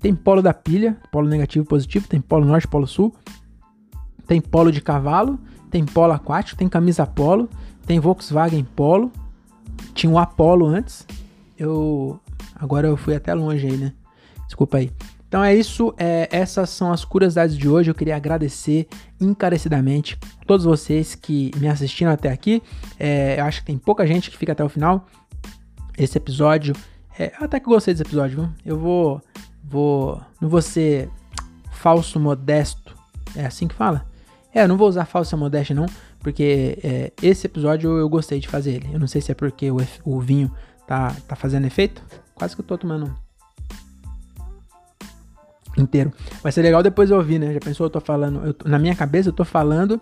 [0.00, 3.14] Tem polo da pilha, polo negativo e positivo, tem polo norte, polo sul,
[4.26, 5.38] tem polo de cavalo,
[5.70, 7.48] tem polo aquático, tem camisa polo,
[7.86, 9.10] tem Volkswagen Polo,
[9.94, 11.06] tinha o Apollo antes.
[11.58, 12.20] Eu
[12.54, 13.92] agora eu fui até longe aí, né?
[14.46, 14.90] Desculpa aí.
[15.34, 17.90] Então é isso, é, essas são as curiosidades de hoje.
[17.90, 18.86] Eu queria agradecer
[19.20, 20.16] encarecidamente
[20.46, 22.62] todos vocês que me assistiram até aqui.
[23.00, 25.06] É, eu acho que tem pouca gente que fica até o final.
[25.98, 26.72] Esse episódio,
[27.18, 28.50] é, até que gostei desse episódio, viu?
[28.64, 29.20] Eu vou,
[29.64, 31.10] vou, não vou ser
[31.72, 32.96] falso modesto,
[33.34, 34.06] é assim que fala?
[34.54, 35.86] É, eu não vou usar falsa modéstia não,
[36.20, 38.88] porque é, esse episódio eu gostei de fazer ele.
[38.92, 40.48] Eu não sei se é porque o, o vinho
[40.86, 42.02] tá, tá fazendo efeito.
[42.36, 43.12] Quase que eu tô tomando
[45.76, 46.12] inteiro.
[46.42, 47.52] Vai ser legal depois eu ouvir, né?
[47.52, 47.86] Já pensou?
[47.86, 48.44] Eu tô falando.
[48.44, 50.00] Eu, na minha cabeça eu tô falando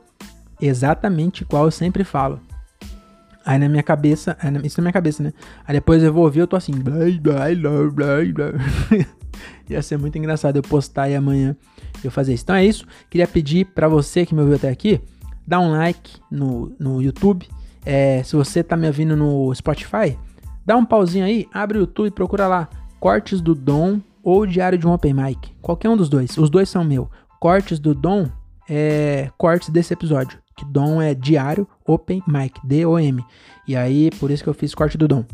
[0.61, 2.41] exatamente igual eu sempre falo.
[3.45, 4.37] Aí na minha cabeça.
[4.65, 5.33] Isso na minha cabeça, né?
[5.67, 6.73] Aí depois eu vou ouvir, eu tô assim.
[6.73, 6.95] Blá.
[9.69, 11.57] Ia ser muito engraçado eu postar aí amanhã
[12.05, 12.45] eu fazer isso.
[12.45, 12.87] Então é isso.
[13.11, 15.01] Queria pedir para você que me ouviu até aqui,
[15.47, 17.49] dá um like no, no YouTube.
[17.85, 20.17] É, se você tá me ouvindo no Spotify,
[20.65, 22.69] dá um pauzinho aí, abre o YouTube e procura lá
[23.01, 25.53] Cortes do Dom ou Diário de um Open Mic.
[25.61, 26.37] Qualquer um dos dois.
[26.37, 27.11] Os dois são meu.
[27.41, 28.29] Cortes do Dom
[28.69, 30.39] é cortes desse episódio.
[30.57, 33.25] Que Dom é Diário Open Mic, D-O-M.
[33.67, 35.25] E aí, por isso que eu fiz corte do Dom.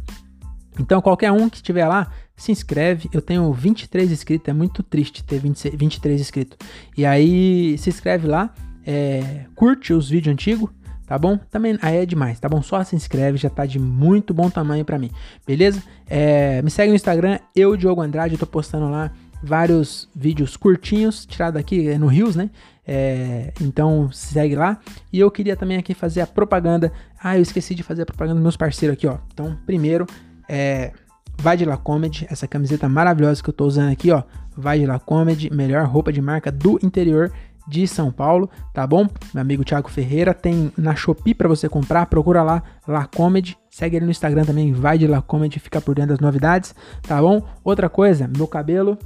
[0.78, 3.09] Então, qualquer um que estiver lá, se inscreve.
[3.12, 6.57] Eu tenho 23 inscritos, é muito triste ter 20, 23 inscritos.
[6.97, 8.55] E aí, se inscreve lá,
[8.86, 10.70] é, curte os vídeos antigos,
[11.09, 11.39] tá bom?
[11.51, 12.63] Também aí é demais, tá bom?
[12.63, 15.11] Só se inscreve, já tá de muito bom tamanho para mim,
[15.47, 15.83] beleza?
[16.07, 19.11] É, me segue no Instagram, eu, Diogo Andrade, eu tô postando lá
[19.43, 22.51] vários vídeos curtinhos, tirado aqui no Rios, né?
[22.87, 24.79] É, então segue lá.
[25.13, 26.93] E eu queria também aqui fazer a propaganda.
[27.23, 29.19] Ah, eu esqueci de fazer a propaganda dos meus parceiros aqui, ó.
[29.33, 30.07] Então, primeiro,
[30.49, 30.93] é,
[31.37, 34.23] vai de La Comedy, essa camiseta maravilhosa que eu tô usando aqui, ó.
[34.57, 37.31] Vai de La Comedy, melhor roupa de marca do interior
[37.69, 39.07] de São Paulo, tá bom?
[39.35, 43.97] Meu amigo Thiago Ferreira tem na Shopee para você comprar, procura lá La Comedy, segue
[43.97, 47.43] ele no Instagram também, vai de La Comedy, fica por dentro das novidades, tá bom?
[47.62, 48.99] Outra coisa, meu cabelo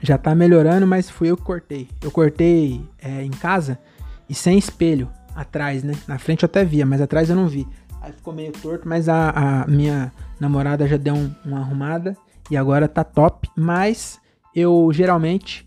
[0.00, 1.88] já tá melhorando, mas fui eu que cortei.
[2.02, 3.78] Eu cortei é, em casa
[4.28, 5.94] e sem espelho atrás, né?
[6.06, 7.66] Na frente eu até via, mas atrás eu não vi.
[8.00, 9.30] Aí ficou meio torto, mas a,
[9.62, 12.16] a minha namorada já deu um, uma arrumada
[12.50, 13.48] e agora tá top.
[13.56, 14.20] Mas
[14.54, 15.63] eu geralmente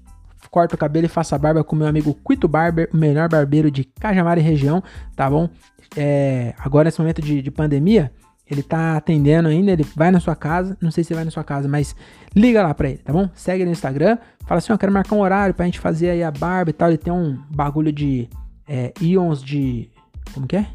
[0.49, 3.69] corto o cabelo e faço a barba com meu amigo Quito Barber, o melhor barbeiro
[3.69, 4.83] de Cajamar e região,
[5.15, 5.49] tá bom?
[5.95, 8.11] É, agora nesse momento de, de pandemia,
[8.49, 11.43] ele tá atendendo ainda, ele vai na sua casa, não sei se vai na sua
[11.43, 11.95] casa, mas
[12.35, 13.29] liga lá pra ele, tá bom?
[13.33, 16.23] Segue ele no Instagram, fala assim, ó, quero marcar um horário pra gente fazer aí
[16.23, 18.29] a barba e tal, ele tem um bagulho de
[18.67, 19.89] é, íons de,
[20.33, 20.67] como que é?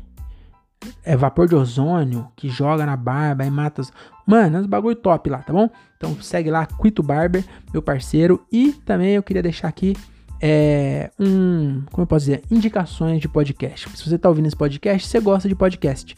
[1.04, 3.92] É vapor de ozônio que joga na barba e mata os...
[4.26, 5.68] Mano, uns bagulho top lá, tá bom?
[5.96, 8.44] Então segue lá, Quito Barber, meu parceiro.
[8.50, 9.96] E também eu queria deixar aqui
[10.40, 13.88] é, um, como eu posso dizer, indicações de podcast.
[13.96, 16.16] Se você tá ouvindo esse podcast, você gosta de podcast.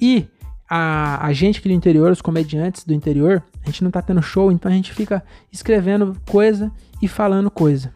[0.00, 0.26] E
[0.68, 4.20] a, a gente aqui do interior, os comediantes do interior, a gente não tá tendo
[4.22, 5.22] show, então a gente fica
[5.52, 7.92] escrevendo coisa e falando coisa.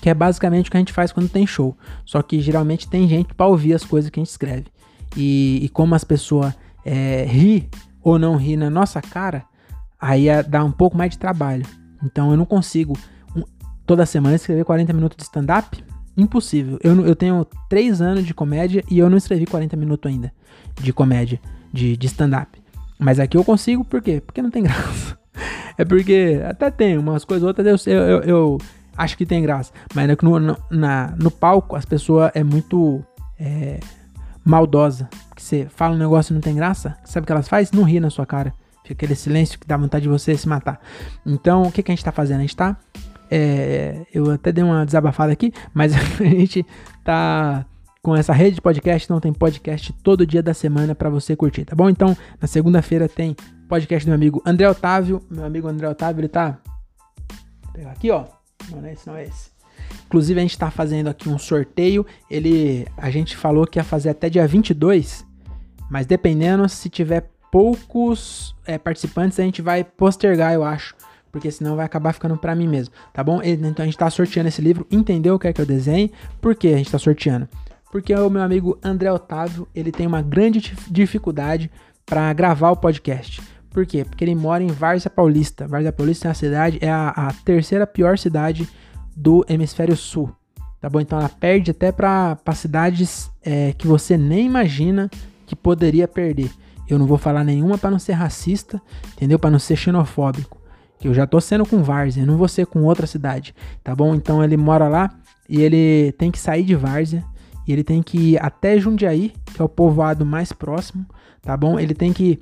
[0.00, 1.76] Que é basicamente o que a gente faz quando tem show.
[2.04, 4.66] Só que geralmente tem gente para ouvir as coisas que a gente escreve.
[5.16, 7.68] E, e como as pessoas é, ri
[8.02, 9.44] ou não ri na nossa cara,
[10.00, 11.64] aí é, dá um pouco mais de trabalho.
[12.02, 12.98] Então eu não consigo
[13.36, 13.42] um,
[13.86, 15.82] toda semana escrever 40 minutos de stand-up.
[16.16, 16.78] Impossível.
[16.82, 20.32] Eu, eu tenho 3 anos de comédia e eu não escrevi 40 minutos ainda
[20.80, 21.40] de comédia
[21.72, 22.60] de, de stand-up.
[22.98, 24.20] Mas aqui eu consigo, por quê?
[24.24, 25.18] Porque não tem graça.
[25.78, 28.58] É porque até tem umas coisas outras eu, eu, eu
[28.96, 29.72] acho que tem graça.
[29.94, 33.02] Mas no, no, na, no palco as pessoas é muito
[33.38, 33.80] é,
[34.44, 35.08] maldosa.
[35.34, 36.96] Que você fala um negócio e não tem graça.
[37.04, 37.78] Sabe o que elas fazem?
[37.78, 38.54] Não ri na sua cara.
[38.82, 40.80] Fica aquele silêncio que dá vontade de você se matar.
[41.24, 42.38] Então, o que, que a gente tá fazendo?
[42.38, 42.76] A gente tá.
[43.30, 46.66] É, eu até dei uma desabafada aqui, mas a gente
[47.04, 47.64] tá
[48.02, 51.64] com essa rede de podcast, então tem podcast todo dia da semana para você curtir,
[51.64, 51.88] tá bom?
[51.88, 53.36] Então, na segunda-feira tem
[53.68, 55.22] podcast do meu amigo André Otávio.
[55.30, 56.58] Meu amigo André Otávio, ele tá.
[57.62, 58.26] Vou pegar aqui, ó.
[58.70, 59.51] Não, não é esse, não é esse.
[60.06, 62.06] Inclusive, a gente tá fazendo aqui um sorteio.
[62.30, 62.86] Ele.
[62.96, 65.26] A gente falou que ia fazer até dia 22.
[65.90, 70.94] Mas dependendo, se tiver poucos é, participantes, a gente vai postergar, eu acho
[71.30, 73.40] porque senão vai acabar ficando para mim mesmo, tá bom?
[73.42, 76.12] Então a gente tá sorteando esse livro, entendeu o que é que eu desenhe?
[76.42, 77.48] Por que a gente tá sorteando?
[77.92, 81.70] porque o meu amigo André Otávio, ele tem uma grande dificuldade
[82.06, 83.42] para gravar o podcast.
[83.68, 84.02] Por quê?
[84.02, 85.68] Porque ele mora em Várzea Paulista.
[85.68, 88.66] Várzea Paulista é a cidade, é a, a terceira pior cidade
[89.16, 90.30] do hemisfério sul.
[90.80, 91.00] Tá bom?
[91.00, 95.08] Então ela perde até para cidades é, que você nem imagina
[95.46, 96.50] que poderia perder.
[96.88, 98.82] Eu não vou falar nenhuma para não ser racista,
[99.12, 99.38] entendeu?
[99.38, 100.60] Para não ser xenofóbico.
[100.98, 104.14] Que eu já tô sendo com Várzea, não vou ser com outra cidade, tá bom?
[104.14, 105.10] Então ele mora lá
[105.48, 107.24] e ele tem que sair de Várzea
[107.66, 111.06] e ele tem que ir até Jundiaí, que é o povoado mais próximo,
[111.40, 111.78] tá bom?
[111.78, 112.40] Ele tem que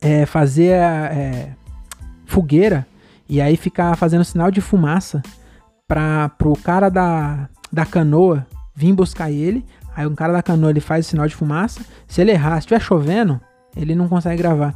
[0.00, 1.52] é, fazer a é,
[2.24, 2.86] fogueira
[3.28, 5.22] e aí ficar fazendo sinal de fumaça
[5.86, 9.64] para pro cara da, da canoa vir buscar ele.
[9.94, 11.80] Aí um cara da canoa ele faz o sinal de fumaça.
[12.06, 13.40] Se ele errar, se estiver chovendo,
[13.76, 14.74] ele não consegue gravar.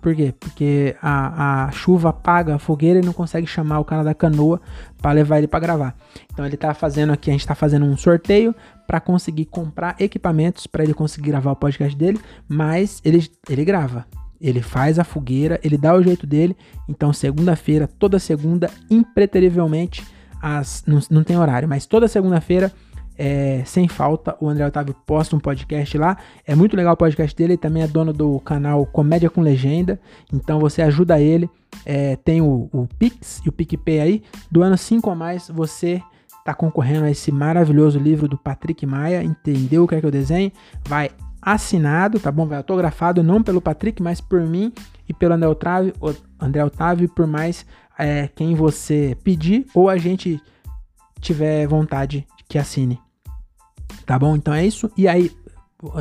[0.00, 0.32] Por quê?
[0.38, 4.60] Porque a, a chuva apaga a fogueira e não consegue chamar o cara da canoa
[5.00, 5.94] para levar ele para gravar.
[6.32, 8.54] Então ele tá fazendo aqui, a gente tá fazendo um sorteio
[8.86, 14.06] para conseguir comprar equipamentos para ele conseguir gravar o podcast dele, mas ele, ele grava.
[14.40, 16.56] Ele faz a fogueira, ele dá o jeito dele.
[16.88, 20.02] Então, segunda-feira, toda segunda, impreterivelmente,
[20.40, 22.72] as, não, não tem horário, mas toda segunda-feira,
[23.18, 26.16] é, sem falta, o André Otávio posta um podcast lá.
[26.46, 27.52] É muito legal o podcast dele.
[27.52, 30.00] Ele também é dono do canal Comédia com Legenda.
[30.32, 31.48] Então você ajuda ele.
[31.84, 34.22] É, tem o, o Pix e o PicPay aí.
[34.50, 36.02] Do ano 5 a mais, você
[36.38, 40.10] está concorrendo a esse maravilhoso livro do Patrick Maia, entendeu o que é que eu
[40.10, 40.50] desenho?
[40.88, 41.10] Vai
[41.40, 42.46] assinado, tá bom?
[42.46, 44.72] Vai autografado não pelo Patrick, mas por mim
[45.08, 45.94] e pelo André Otávio,
[46.40, 47.64] André Otávio por mais
[48.00, 50.40] é, quem você pedir ou a gente
[51.20, 52.98] tiver vontade que assine.
[54.06, 54.34] Tá bom?
[54.34, 54.90] Então é isso.
[54.96, 55.30] E aí,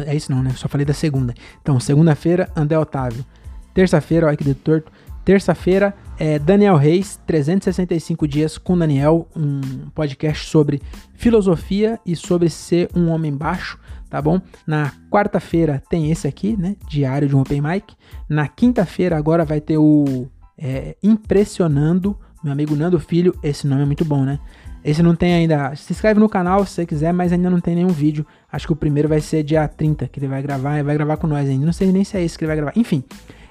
[0.05, 0.51] é isso não, né?
[0.55, 1.33] Só falei da segunda.
[1.61, 3.25] Então, segunda-feira, André Otávio.
[3.73, 4.91] Terça-feira, olha que de torto.
[5.23, 10.81] Terça-feira, é Daniel Reis, 365 Dias com Daniel, um podcast sobre
[11.13, 13.79] filosofia e sobre ser um homem baixo,
[14.09, 14.41] tá bom?
[14.65, 16.75] Na quarta-feira tem esse aqui, né?
[16.89, 17.93] Diário de um Open Mic.
[18.27, 20.27] Na quinta-feira agora vai ter o
[20.61, 23.33] é, Impressionando, meu amigo Nando Filho.
[23.41, 24.39] Esse nome é muito bom, né?
[24.83, 25.75] Esse não tem ainda.
[25.75, 28.25] Se inscreve no canal se você quiser, mas ainda não tem nenhum vídeo.
[28.51, 31.17] Acho que o primeiro vai ser dia 30, que ele vai gravar, e vai gravar
[31.17, 31.65] com nós ainda.
[31.65, 32.73] Não sei nem se é esse que ele vai gravar.
[32.75, 33.03] Enfim,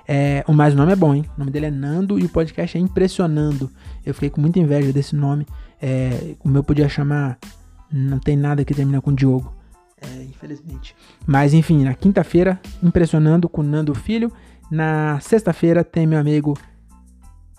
[0.06, 1.24] é, o nome é bom, hein?
[1.36, 3.70] O nome dele é Nando e o podcast é Impressionando.
[4.04, 5.46] Eu fiquei com muita inveja desse nome.
[5.80, 7.38] É, o meu podia chamar.
[7.90, 9.54] Não tem nada que termina com Diogo.
[10.00, 10.94] É, infelizmente.
[11.26, 14.32] Mas enfim, na quinta-feira, impressionando com Nando Filho.
[14.70, 16.56] Na sexta-feira tem meu amigo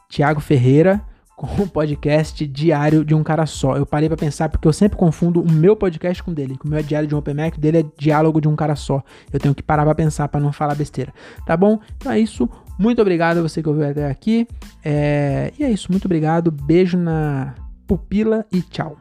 [0.09, 1.01] Tiago Ferreira
[1.39, 3.77] com o podcast Diário de um Cara Só.
[3.77, 6.57] Eu parei para pensar porque eu sempre confundo o meu podcast com o dele.
[6.65, 8.75] O meu é Diário de um Open Mac, o dele é Diálogo de um Cara
[8.75, 9.01] Só.
[9.31, 11.13] Eu tenho que parar para pensar para não falar besteira.
[11.45, 11.79] Tá bom?
[11.95, 12.49] Então é isso.
[12.77, 14.45] Muito obrigado a você que ouviu até aqui.
[14.83, 15.53] É...
[15.57, 15.89] E é isso.
[15.89, 16.51] Muito obrigado.
[16.51, 17.55] Beijo na
[17.87, 18.97] pupila e tchau.